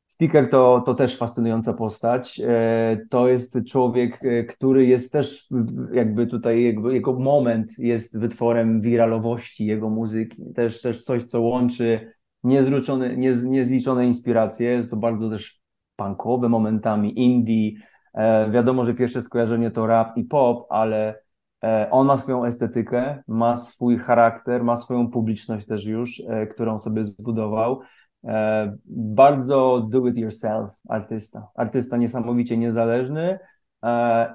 Sticker 0.07 0.49
to, 0.49 0.83
to 0.85 0.93
też 0.93 1.17
fascynująca 1.17 1.73
postać. 1.73 2.41
E, 2.47 2.97
to 3.09 3.27
jest 3.27 3.57
człowiek, 3.67 4.21
który 4.49 4.85
jest 4.85 5.11
też 5.11 5.47
jakby 5.93 6.27
tutaj, 6.27 6.63
jakby 6.63 6.93
jego 6.93 7.13
moment 7.13 7.79
jest 7.79 8.19
wytworem 8.19 8.81
wiralowości 8.81 9.65
jego 9.65 9.89
muzyki. 9.89 10.53
Też, 10.55 10.81
też 10.81 11.03
coś, 11.03 11.23
co 11.23 11.41
łączy 11.41 12.13
niezliczone, 12.43 13.17
niezliczone 13.17 14.05
inspiracje. 14.05 14.69
Jest 14.69 14.89
to 14.89 14.97
bardzo 14.97 15.29
też 15.29 15.61
punkowe 15.95 16.49
momentami, 16.49 17.19
indie, 17.19 17.71
E, 17.71 17.81
wiadomo, 18.51 18.85
że 18.85 18.93
pierwsze 18.93 19.21
skojarzenie 19.21 19.71
to 19.71 19.87
rap 19.87 20.17
i 20.17 20.23
pop, 20.23 20.67
ale 20.69 21.21
e, 21.63 21.87
on 21.91 22.07
ma 22.07 22.17
swoją 22.17 22.45
estetykę, 22.45 23.23
ma 23.27 23.55
swój 23.55 23.97
charakter, 23.97 24.63
ma 24.63 24.75
swoją 24.75 25.09
publiczność 25.09 25.65
też 25.65 25.85
już, 25.85 26.21
e, 26.27 26.47
którą 26.47 26.77
sobie 26.77 27.03
zbudował. 27.03 27.81
Bardzo 28.85 29.87
do 29.89 30.07
it 30.07 30.17
yourself 30.17 30.71
artysta. 30.89 31.47
Artysta 31.55 31.97
niesamowicie 31.97 32.57
niezależny 32.57 33.39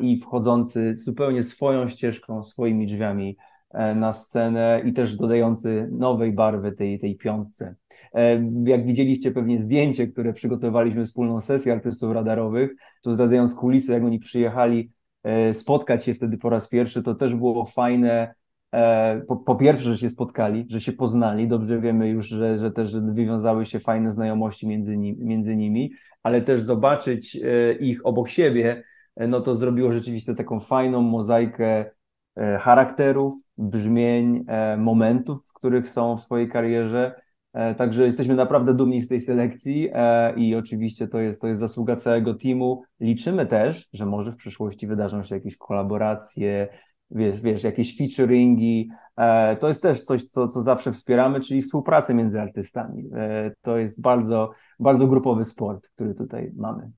i 0.01 0.17
wchodzący 0.17 0.97
zupełnie 0.97 1.43
swoją 1.43 1.89
ścieżką, 1.89 2.45
swoimi 2.45 2.87
drzwiami 2.87 3.37
na 3.97 4.13
scenę 4.13 4.83
i 4.85 4.93
też 4.93 5.17
dodający 5.17 5.89
nowej 5.93 6.33
barwy 6.33 6.73
tej, 6.73 7.01
tej 7.01 7.17
piątce. 7.17 7.75
E, 8.15 8.51
jak 8.65 8.87
widzieliście 8.87 9.31
pewnie 9.31 9.59
zdjęcie, 9.59 10.07
które 10.07 10.33
przygotowaliśmy 10.33 11.07
wspólną 11.07 11.41
sesję 11.41 11.73
artystów 11.73 12.13
radarowych, 12.13 12.75
to 13.03 13.15
zdradzając 13.15 13.55
kulisy, 13.55 13.93
jak 13.93 14.05
oni 14.05 14.19
przyjechali 14.19 14.91
e, 15.23 15.55
spotkać 15.55 16.05
się 16.05 16.15
wtedy 16.15 16.39
po 16.39 16.51
raz 16.51 16.69
pierwszy, 16.69 17.03
to 17.03 17.15
też 17.15 17.35
było 17.35 17.65
fajne. 17.65 18.35
E, 18.73 19.21
po, 19.29 19.37
po 19.37 19.57
pierwsze, 19.57 19.85
że 19.85 19.97
się 19.97 20.11
spotkali, 20.11 20.67
że 20.71 20.81
się 20.81 20.93
poznali. 20.93 21.49
Dobrze 21.49 21.81
wiemy 21.81 22.09
już, 22.09 22.27
że, 22.27 22.59
że 22.59 22.71
też 22.71 22.97
wywiązały 23.01 23.67
się 23.67 23.81
fajne 23.81 24.13
znajomości 24.13 24.69
między, 24.69 24.97
między 25.19 25.57
nimi, 25.57 25.93
ale 26.23 26.43
też 26.43 26.63
zobaczyć 26.63 27.39
ich 27.81 28.07
obok 28.07 28.29
siebie, 28.29 28.83
no 29.17 29.41
to 29.41 29.57
zrobiło 29.57 29.93
rzeczywiście 29.93 30.35
taką 30.35 30.61
fajną 30.61 31.03
mozaikę 31.03 31.85
charakterów, 32.37 33.35
brzmień, 33.59 34.45
momentów, 34.79 35.47
w 35.47 35.53
których 35.53 35.89
są 35.89 36.17
w 36.17 36.23
swojej 36.23 36.49
karierze 36.49 37.15
E, 37.55 37.75
także 37.75 38.05
jesteśmy 38.05 38.35
naprawdę 38.35 38.75
dumni 38.75 39.03
z 39.03 39.09
tej 39.09 39.21
selekcji 39.21 39.89
e, 39.93 40.35
i 40.37 40.55
oczywiście 40.55 41.09
to 41.09 41.21
jest, 41.21 41.41
to 41.41 41.49
jest 41.49 41.61
zasługa 41.61 41.97
całego 41.97 42.35
teamu. 42.35 42.83
Liczymy 43.01 43.47
też, 43.47 43.89
że 43.93 44.07
może 44.07 44.33
w 44.33 44.37
przyszłości 44.37 44.87
wydarzą 44.87 45.23
się 45.23 45.35
jakieś 45.35 45.57
kolaboracje, 45.57 46.69
wiesz, 47.11 47.41
wiesz 47.41 47.65
jakieś 47.65 47.97
featuringi. 47.99 48.89
E, 49.17 49.57
to 49.57 49.69
jest 49.69 49.83
też 49.83 50.03
coś, 50.03 50.25
co, 50.25 50.49
co 50.49 50.63
zawsze 50.63 50.93
wspieramy, 50.93 51.41
czyli 51.41 51.63
współpracę 51.63 52.15
między 52.15 52.41
artystami. 52.41 53.11
To 53.63 53.79
jest 53.79 54.01
bardzo, 54.01 54.51
bardzo 54.79 55.07
grupowy 55.07 55.45
sport, 55.45 55.89
który 55.89 56.15
tutaj 56.15 56.53
mamy. 56.57 56.91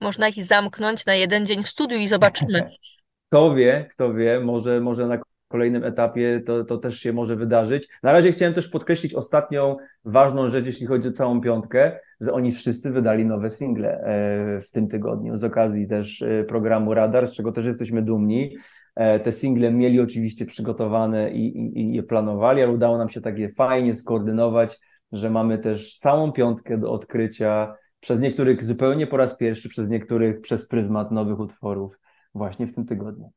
Można 0.00 0.28
ich 0.28 0.44
zamknąć 0.44 1.06
na 1.06 1.14
jeden 1.14 1.46
dzień 1.46 1.62
w 1.62 1.68
studiu 1.68 1.98
i 1.98 2.08
zobaczymy. 2.08 2.70
Kto 3.28 3.54
wie, 3.54 3.88
kto 3.90 4.14
wie, 4.14 4.40
może, 4.40 4.80
może 4.80 5.06
na 5.06 5.18
kolejnym 5.48 5.84
etapie 5.84 6.42
to, 6.46 6.64
to 6.64 6.78
też 6.78 7.00
się 7.00 7.12
może 7.12 7.36
wydarzyć. 7.36 7.88
Na 8.02 8.12
razie 8.12 8.32
chciałem 8.32 8.54
też 8.54 8.68
podkreślić 8.68 9.14
ostatnią 9.14 9.76
ważną 10.04 10.48
rzecz, 10.48 10.66
jeśli 10.66 10.86
chodzi 10.86 11.08
o 11.08 11.12
całą 11.12 11.40
piątkę, 11.40 11.98
że 12.20 12.32
oni 12.32 12.52
wszyscy 12.52 12.90
wydali 12.90 13.24
nowe 13.24 13.50
single 13.50 14.00
e, 14.00 14.60
w 14.60 14.70
tym 14.72 14.88
tygodniu 14.88 15.36
z 15.36 15.44
okazji 15.44 15.88
też 15.88 16.22
e, 16.22 16.44
programu 16.44 16.94
Radar, 16.94 17.26
z 17.26 17.32
czego 17.32 17.52
też 17.52 17.64
jesteśmy 17.64 18.02
dumni. 18.02 18.56
E, 18.94 19.20
te 19.20 19.32
single 19.32 19.72
mieli 19.72 20.00
oczywiście 20.00 20.46
przygotowane 20.46 21.30
i, 21.30 21.58
i, 21.58 21.80
i 21.80 21.94
je 21.94 22.02
planowali, 22.02 22.62
ale 22.62 22.72
udało 22.72 22.98
nam 22.98 23.08
się 23.08 23.20
tak 23.20 23.38
je 23.38 23.52
fajnie 23.52 23.94
skoordynować, 23.94 24.80
że 25.12 25.30
mamy 25.30 25.58
też 25.58 25.98
całą 25.98 26.32
piątkę 26.32 26.78
do 26.78 26.92
odkrycia 26.92 27.74
przez 28.00 28.20
niektórych 28.20 28.64
zupełnie 28.64 29.06
po 29.06 29.16
raz 29.16 29.36
pierwszy, 29.36 29.68
przez 29.68 29.88
niektórych 29.88 30.40
przez 30.40 30.68
pryzmat 30.68 31.10
nowych 31.10 31.40
utworów 31.40 31.98
właśnie 32.34 32.66
w 32.66 32.74
tym 32.74 32.86
tygodniu. 32.86 33.30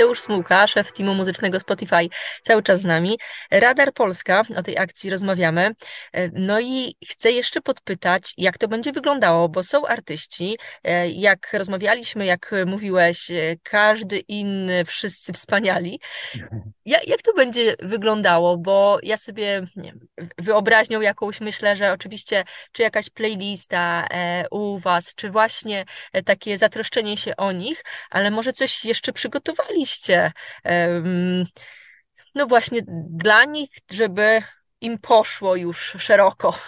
Mateusz 0.00 0.20
Smułka, 0.20 0.66
szef 0.66 0.92
teamu 0.92 1.14
muzycznego 1.14 1.60
Spotify, 1.60 2.08
cały 2.42 2.62
czas 2.62 2.80
z 2.80 2.84
nami. 2.84 3.18
Radar 3.50 3.92
Polska, 3.92 4.42
o 4.56 4.62
tej 4.62 4.78
akcji 4.78 5.10
rozmawiamy. 5.10 5.70
No 6.32 6.60
i 6.60 6.94
chcę 7.08 7.32
jeszcze 7.32 7.60
podpytać, 7.60 8.34
jak 8.38 8.58
to 8.58 8.68
będzie 8.68 8.92
wyglądało, 8.92 9.48
bo 9.48 9.62
są 9.62 9.86
artyści, 9.86 10.58
jak 11.14 11.52
rozmawialiśmy, 11.52 12.26
jak 12.26 12.54
mówiłeś, 12.66 13.30
każdy 13.62 14.18
inny, 14.18 14.84
wszyscy 14.84 15.32
wspaniali. 15.32 16.00
Jak, 16.90 17.08
jak 17.08 17.22
to 17.22 17.32
będzie 17.32 17.76
wyglądało? 17.82 18.56
Bo 18.56 18.98
ja 19.02 19.16
sobie 19.16 19.66
nie 19.76 19.94
wyobraźnią 20.38 21.00
jakąś 21.00 21.40
myślę, 21.40 21.76
że 21.76 21.92
oczywiście, 21.92 22.44
czy 22.72 22.82
jakaś 22.82 23.10
playlista 23.10 24.06
e, 24.10 24.44
u 24.50 24.78
Was, 24.78 25.14
czy 25.14 25.30
właśnie 25.30 25.84
e, 26.12 26.22
takie 26.22 26.58
zatroszczenie 26.58 27.16
się 27.16 27.36
o 27.36 27.52
nich, 27.52 27.84
ale 28.10 28.30
może 28.30 28.52
coś 28.52 28.84
jeszcze 28.84 29.12
przygotowaliście. 29.12 30.32
No 32.34 32.46
właśnie 32.46 32.80
dla 33.10 33.44
nich, 33.44 33.70
żeby 33.90 34.42
im 34.80 34.98
poszło 34.98 35.56
już 35.56 35.96
szeroko. 35.98 36.58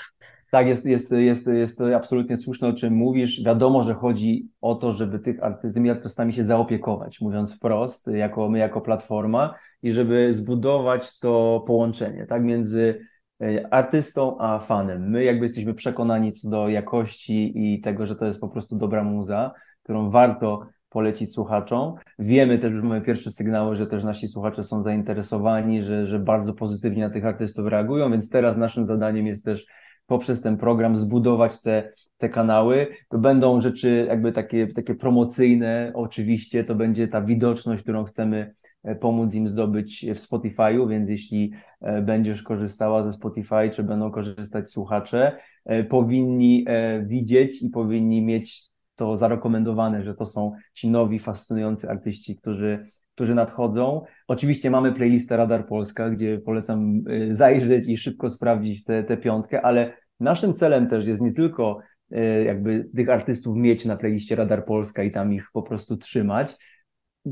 Tak, 0.52 0.66
jest, 0.66 0.86
jest, 0.86 1.10
jest, 1.10 1.46
jest 1.46 1.78
to 1.78 1.96
absolutnie 1.96 2.36
słuszne, 2.36 2.68
o 2.68 2.72
czym 2.72 2.94
mówisz. 2.94 3.44
Wiadomo, 3.44 3.82
że 3.82 3.94
chodzi 3.94 4.48
o 4.60 4.74
to, 4.74 4.92
żeby 4.92 5.18
tych 5.18 5.42
artyst, 5.42 5.74
tymi 5.74 5.90
artystami 5.90 6.32
się 6.32 6.44
zaopiekować, 6.44 7.20
mówiąc 7.20 7.56
wprost, 7.56 8.06
jako 8.06 8.48
my, 8.48 8.58
jako 8.58 8.80
platforma, 8.80 9.54
i 9.82 9.92
żeby 9.92 10.34
zbudować 10.34 11.18
to 11.18 11.64
połączenie, 11.66 12.26
tak, 12.26 12.44
między 12.44 13.06
e, 13.42 13.74
artystą 13.74 14.38
a 14.38 14.58
fanem. 14.58 15.10
My 15.10 15.24
jakby 15.24 15.44
jesteśmy 15.44 15.74
przekonani 15.74 16.32
co 16.32 16.50
do 16.50 16.68
jakości 16.68 17.52
i 17.54 17.80
tego, 17.80 18.06
że 18.06 18.16
to 18.16 18.26
jest 18.26 18.40
po 18.40 18.48
prostu 18.48 18.76
dobra 18.76 19.04
muza, 19.04 19.52
którą 19.82 20.10
warto 20.10 20.66
polecić 20.88 21.34
słuchaczom. 21.34 21.94
Wiemy 22.18 22.58
też, 22.58 22.72
już 22.72 22.82
mamy 22.82 23.00
pierwsze 23.00 23.30
sygnały, 23.30 23.76
że 23.76 23.86
też 23.86 24.04
nasi 24.04 24.28
słuchacze 24.28 24.64
są 24.64 24.82
zainteresowani, 24.82 25.82
że, 25.82 26.06
że 26.06 26.18
bardzo 26.18 26.54
pozytywnie 26.54 27.02
na 27.02 27.10
tych 27.10 27.24
artystów 27.24 27.66
reagują, 27.66 28.10
więc 28.10 28.30
teraz 28.30 28.56
naszym 28.56 28.84
zadaniem 28.84 29.26
jest 29.26 29.44
też 29.44 29.66
poprzez 30.06 30.40
ten 30.40 30.56
program 30.56 30.96
zbudować 30.96 31.62
te, 31.62 31.92
te 32.18 32.28
kanały. 32.28 32.86
To 33.08 33.18
będą 33.18 33.60
rzeczy 33.60 34.06
jakby 34.08 34.32
takie, 34.32 34.66
takie 34.66 34.94
promocyjne, 34.94 35.92
oczywiście, 35.94 36.64
to 36.64 36.74
będzie 36.74 37.08
ta 37.08 37.22
widoczność, 37.22 37.82
którą 37.82 38.04
chcemy 38.04 38.54
e, 38.82 38.94
pomóc 38.94 39.34
im 39.34 39.48
zdobyć 39.48 40.06
w 40.14 40.18
Spotify'u, 40.18 40.88
więc 40.88 41.08
jeśli 41.08 41.52
e, 41.80 42.02
będziesz 42.02 42.42
korzystała 42.42 43.02
ze 43.02 43.12
Spotify, 43.12 43.70
czy 43.72 43.82
będą 43.82 44.10
korzystać 44.10 44.70
słuchacze, 44.70 45.36
e, 45.64 45.84
powinni 45.84 46.66
widzieć 47.02 47.62
i 47.62 47.70
powinni 47.70 48.22
mieć 48.22 48.72
to 48.96 49.16
zarekomendowane, 49.16 50.04
że 50.04 50.14
to 50.14 50.26
są 50.26 50.52
ci 50.74 50.90
nowi, 50.90 51.18
fascynujący 51.18 51.90
artyści, 51.90 52.36
którzy, 52.36 52.88
którzy 53.14 53.35
nadchodzą. 53.35 54.03
Oczywiście 54.29 54.70
mamy 54.70 54.92
playlistę 54.92 55.37
Radar 55.37 55.66
Polska, 55.66 56.11
gdzie 56.11 56.38
polecam 56.38 57.03
zajrzeć 57.31 57.88
i 57.88 57.96
szybko 57.96 58.29
sprawdzić 58.29 58.85
tę 58.85 59.16
piątkę, 59.16 59.62
ale 59.62 59.92
Naszym 60.22 60.55
celem 60.55 60.88
też 60.88 61.07
jest 61.07 61.22
nie 61.22 61.33
tylko 61.33 61.81
e, 62.11 62.44
jakby 62.44 62.88
tych 62.96 63.09
artystów 63.09 63.57
mieć 63.57 63.85
na 63.85 63.96
playliście 63.96 64.37
Radar 64.37 64.64
Polska 64.64 65.03
i 65.03 65.11
tam 65.11 65.33
ich 65.33 65.48
po 65.53 65.62
prostu 65.62 65.96
trzymać. 65.96 66.57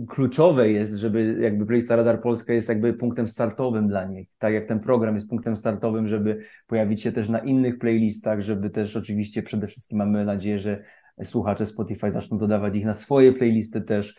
Kluczowe 0.09 0.71
jest, 0.71 0.95
żeby 0.95 1.39
jakby 1.41 1.67
playlista 1.67 1.97
Radar 1.97 2.23
Polska 2.23 2.53
jest 2.53 2.69
jakby 2.69 2.95
punktem 2.95 3.29
startowym 3.29 3.89
dla 3.89 4.05
nich, 4.05 4.29
tak 4.39 4.55
jak 4.55 4.67
ten 4.67 4.81
program 4.81 5.15
jest 5.15 5.29
punktem 5.29 5.57
startowym, 5.57 6.09
żeby 6.09 6.45
pojawić 6.67 7.03
się 7.03 7.13
też 7.13 7.29
na 7.29 7.39
innych 7.39 7.79
playlistach, 7.79 8.41
żeby 8.41 8.71
też 8.71 8.97
oczywiście 8.97 9.43
przede 9.43 9.67
wszystkim 9.67 9.99
mamy 9.99 10.25
nadzieję, 10.25 10.59
że 10.59 10.85
słuchacze 11.25 11.67
Spotify 11.67 12.13
zaczną 12.13 12.39
dodawać 12.39 12.77
ich 12.77 12.85
na 12.85 12.95
swoje 12.95 13.33
playlisty 13.33 13.81
też 13.81 14.19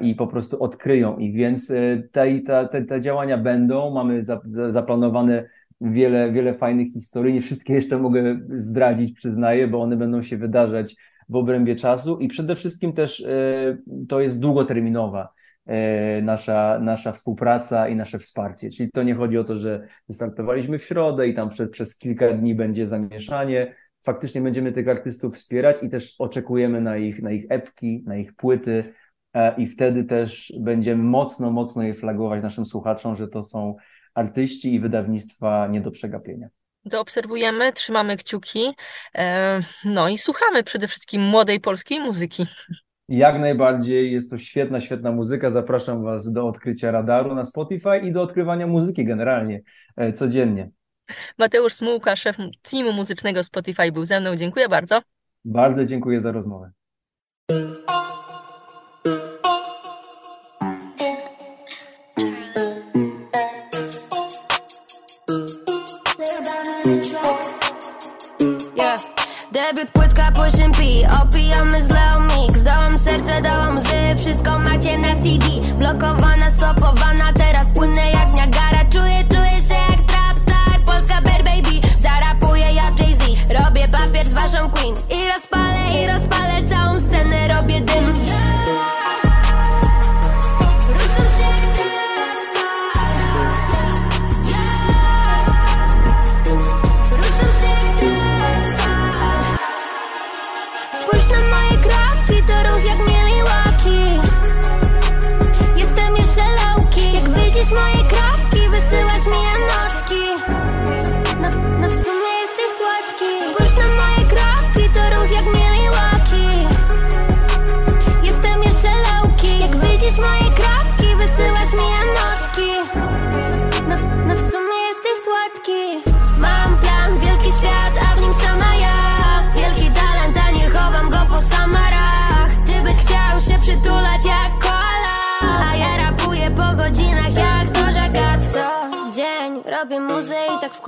i 0.00 0.14
po 0.14 0.26
prostu 0.26 0.62
odkryją 0.62 1.18
ich, 1.18 1.34
więc 1.34 1.70
e, 1.70 2.02
te, 2.12 2.40
te, 2.68 2.84
te 2.84 3.00
działania 3.00 3.38
będą, 3.38 3.90
mamy 3.90 4.22
zaplanowane 4.70 5.44
wiele, 5.80 6.32
wiele 6.32 6.54
fajnych 6.54 6.92
historii. 6.92 7.34
Nie 7.34 7.40
wszystkie 7.40 7.74
jeszcze 7.74 7.98
mogę 7.98 8.40
zdradzić, 8.48 9.12
przyznaję, 9.12 9.68
bo 9.68 9.82
one 9.82 9.96
będą 9.96 10.22
się 10.22 10.36
wydarzać 10.36 10.96
w 11.28 11.36
obrębie 11.36 11.76
czasu 11.76 12.18
i 12.18 12.28
przede 12.28 12.54
wszystkim 12.54 12.92
też 12.92 13.20
e, 13.20 13.78
to 14.08 14.20
jest 14.20 14.40
długoterminowa 14.40 15.32
e, 15.66 16.22
nasza, 16.22 16.78
nasza 16.82 17.12
współpraca 17.12 17.88
i 17.88 17.96
nasze 17.96 18.18
wsparcie. 18.18 18.70
Czyli 18.70 18.90
to 18.90 19.02
nie 19.02 19.14
chodzi 19.14 19.38
o 19.38 19.44
to, 19.44 19.58
że 19.58 19.86
wystartowaliśmy 20.08 20.78
w 20.78 20.84
środę 20.84 21.28
i 21.28 21.34
tam 21.34 21.48
przez, 21.50 21.70
przez 21.70 21.98
kilka 21.98 22.32
dni 22.32 22.54
będzie 22.54 22.86
zamieszanie. 22.86 23.74
Faktycznie 24.04 24.40
będziemy 24.40 24.72
tych 24.72 24.88
artystów 24.88 25.34
wspierać 25.34 25.82
i 25.82 25.88
też 25.88 26.14
oczekujemy 26.18 26.80
na 26.80 26.96
ich, 26.96 27.22
na 27.22 27.30
ich 27.30 27.46
epki, 27.48 28.04
na 28.06 28.16
ich 28.16 28.34
płyty 28.34 28.84
e, 28.84 29.07
i 29.56 29.66
wtedy 29.66 30.04
też 30.04 30.52
będziemy 30.60 31.02
mocno, 31.02 31.50
mocno 31.50 31.82
je 31.82 31.94
flagować 31.94 32.42
naszym 32.42 32.66
słuchaczom, 32.66 33.16
że 33.16 33.28
to 33.28 33.42
są 33.42 33.76
artyści 34.14 34.74
i 34.74 34.80
wydawnictwa 34.80 35.66
nie 35.66 35.80
do 35.80 35.90
przegapienia. 35.90 36.48
To 36.90 37.00
obserwujemy, 37.00 37.72
trzymamy 37.72 38.16
kciuki, 38.16 38.74
e, 39.14 39.60
no 39.84 40.08
i 40.08 40.18
słuchamy 40.18 40.62
przede 40.62 40.88
wszystkim 40.88 41.22
młodej 41.22 41.60
polskiej 41.60 42.00
muzyki. 42.00 42.46
Jak 43.08 43.40
najbardziej, 43.40 44.12
jest 44.12 44.30
to 44.30 44.38
świetna, 44.38 44.80
świetna 44.80 45.12
muzyka. 45.12 45.50
Zapraszam 45.50 46.04
Was 46.04 46.32
do 46.32 46.48
odkrycia 46.48 46.90
radaru 46.90 47.34
na 47.34 47.44
Spotify 47.44 47.98
i 47.98 48.12
do 48.12 48.22
odkrywania 48.22 48.66
muzyki 48.66 49.04
generalnie, 49.04 49.62
e, 49.96 50.12
codziennie. 50.12 50.70
Mateusz 51.38 51.72
Smułka, 51.72 52.16
szef 52.16 52.36
teamu 52.62 52.92
muzycznego 52.92 53.44
Spotify 53.44 53.92
był 53.92 54.06
ze 54.06 54.20
mną. 54.20 54.36
Dziękuję 54.36 54.68
bardzo. 54.68 55.00
Bardzo 55.44 55.84
dziękuję 55.84 56.20
za 56.20 56.32
rozmowę. 56.32 56.70
Debiut, 69.68 69.90
płytka, 69.92 70.30
pushing 70.32 70.76
P 70.76 70.82
Opijamy 71.22 71.82
z 71.82 71.88
Leo 71.88 72.20
Mix 72.20 72.62
Dałam 72.62 72.98
serce, 72.98 73.42
dałam 73.42 73.76
łzy 73.76 74.16
Wszystko 74.18 74.58
macie 74.58 74.98
na 74.98 75.14
CD 75.14 75.74
Blokowana, 75.78 76.50
stopowana 76.50 77.27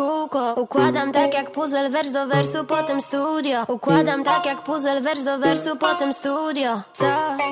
kółko 0.00 0.54
Układam 0.54 1.12
tak 1.12 1.34
jak 1.34 1.50
puzzle, 1.50 1.90
wers 1.90 2.12
do 2.12 2.26
wersu, 2.26 2.64
potem 2.64 3.02
studio. 3.02 3.64
Układam 3.68 4.24
tak 4.24 4.46
jak 4.46 4.62
puzzle, 4.62 5.00
wers 5.00 5.24
do 5.24 5.38
wersu, 5.38 5.76
potem 5.76 6.12
studio. 6.12 6.82
Co 6.92 7.04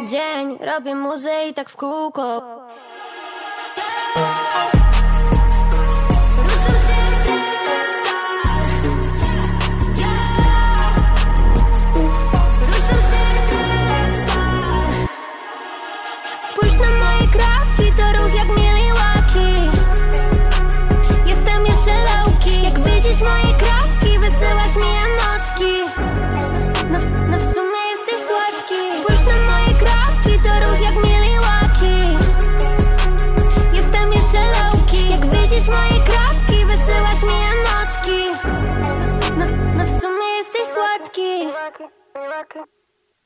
dzień 0.06 0.58
robię 0.60 0.94
muzę 0.94 1.48
i 1.48 1.54
tak 1.54 1.70
w 1.70 1.76
kółko 1.76 2.42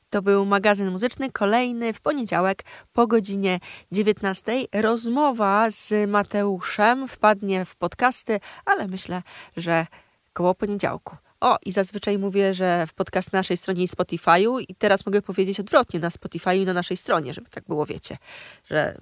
To 0.09 0.21
był 0.21 0.45
magazyn 0.45 0.91
muzyczny, 0.91 1.31
kolejny 1.31 1.93
w 1.93 2.01
poniedziałek 2.01 2.63
po 2.93 3.07
godzinie 3.07 3.59
19. 3.91 4.51
Rozmowa 4.73 5.69
z 5.69 6.09
Mateuszem 6.09 7.07
wpadnie 7.07 7.65
w 7.65 7.75
podcasty, 7.75 8.39
ale 8.65 8.87
myślę, 8.87 9.21
że 9.57 9.87
koło 10.33 10.55
poniedziałku. 10.55 11.17
O, 11.41 11.57
i 11.65 11.71
zazwyczaj 11.71 12.17
mówię, 12.17 12.53
że 12.53 12.87
w 12.87 12.93
podcast 12.93 13.33
na 13.33 13.39
naszej 13.39 13.57
stronie 13.57 13.83
i 13.83 13.87
Spotify'u 13.87 14.65
i 14.69 14.75
teraz 14.75 15.05
mogę 15.05 15.21
powiedzieć 15.21 15.59
odwrotnie, 15.59 15.99
na 15.99 16.09
Spotify'u 16.09 16.61
i 16.61 16.65
na 16.65 16.73
naszej 16.73 16.97
stronie, 16.97 17.33
żeby 17.33 17.49
tak 17.49 17.63
było, 17.67 17.85
wiecie, 17.85 18.17
że 18.65 18.97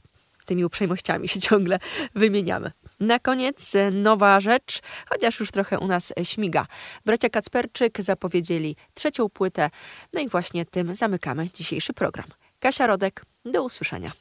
tymi 0.45 0.65
uprzejmościami 0.65 1.27
się 1.27 1.39
ciągle 1.39 1.79
wymieniamy. 2.15 2.71
Na 3.01 3.19
koniec 3.19 3.75
e, 3.75 3.91
nowa 3.91 4.39
rzecz, 4.39 4.79
chociaż 5.09 5.39
już 5.39 5.51
trochę 5.51 5.79
u 5.79 5.87
nas 5.87 6.13
e, 6.19 6.25
śmiga. 6.25 6.67
Bracia 7.05 7.29
Kacperczyk 7.29 8.01
zapowiedzieli 8.01 8.75
trzecią 8.93 9.29
płytę, 9.29 9.69
no 10.13 10.21
i 10.21 10.29
właśnie 10.29 10.65
tym 10.65 10.95
zamykamy 10.95 11.49
dzisiejszy 11.49 11.93
program. 11.93 12.27
Kasia 12.59 12.87
Rodek, 12.87 13.25
do 13.45 13.63
usłyszenia. 13.63 14.11